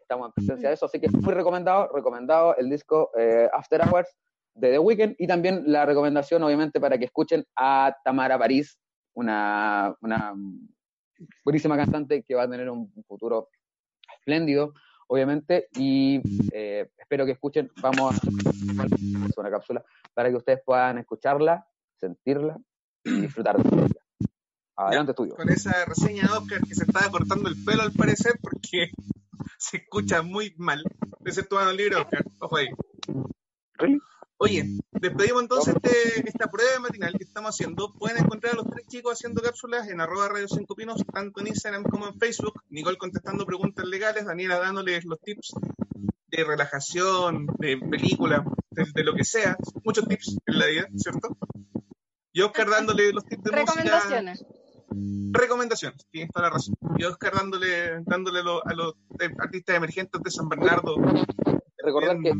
[0.00, 4.14] Estamos en presencia de eso, así que muy recomendado, recomendado el disco eh, After Hours
[4.54, 8.78] de The Weeknd y también la recomendación, obviamente, para que escuchen a Tamara París,
[9.14, 10.34] una, una
[11.44, 13.48] buenísima cantante que va a tener un futuro
[14.16, 14.74] espléndido
[15.12, 16.22] obviamente, y
[16.54, 18.32] eh, espero que escuchen, vamos a hacer
[19.36, 19.84] una cápsula
[20.14, 21.66] para que ustedes puedan escucharla,
[22.00, 22.56] sentirla
[23.04, 24.00] y disfrutar de ella.
[24.74, 25.34] Adelante, tuyo.
[25.34, 28.90] Con esa reseña de Oscar que se estaba cortando el pelo al parecer porque
[29.58, 30.82] se escucha muy mal.
[31.26, 32.24] Ese tu el libro, Oscar.
[32.40, 32.68] Ojo ahí.
[34.44, 37.92] Oye, despedimos entonces este, esta prueba matinal que estamos haciendo.
[37.92, 41.46] Pueden encontrar a los tres chicos haciendo cápsulas en arroba radio 5 pinos, tanto en
[41.46, 42.60] Instagram como en Facebook.
[42.68, 45.54] Nicole contestando preguntas legales, Daniela dándoles los tips
[46.26, 49.56] de relajación, de película, de, lo que sea.
[49.84, 51.38] Muchos tips en la vida, ¿cierto?
[52.32, 54.44] Y Oscar dándole los tips de Recomendaciones.
[55.30, 56.74] Recomendaciones, tienes toda la razón.
[56.98, 58.94] Y Oscar dándole, dándole a los
[59.38, 60.96] artistas emergentes de San Bernardo
[61.82, 62.32] recordar que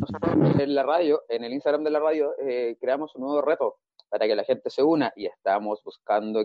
[0.63, 3.77] en la radio, en el Instagram de la radio, eh, creamos un nuevo reto
[4.09, 6.45] para que la gente se una y estamos buscando.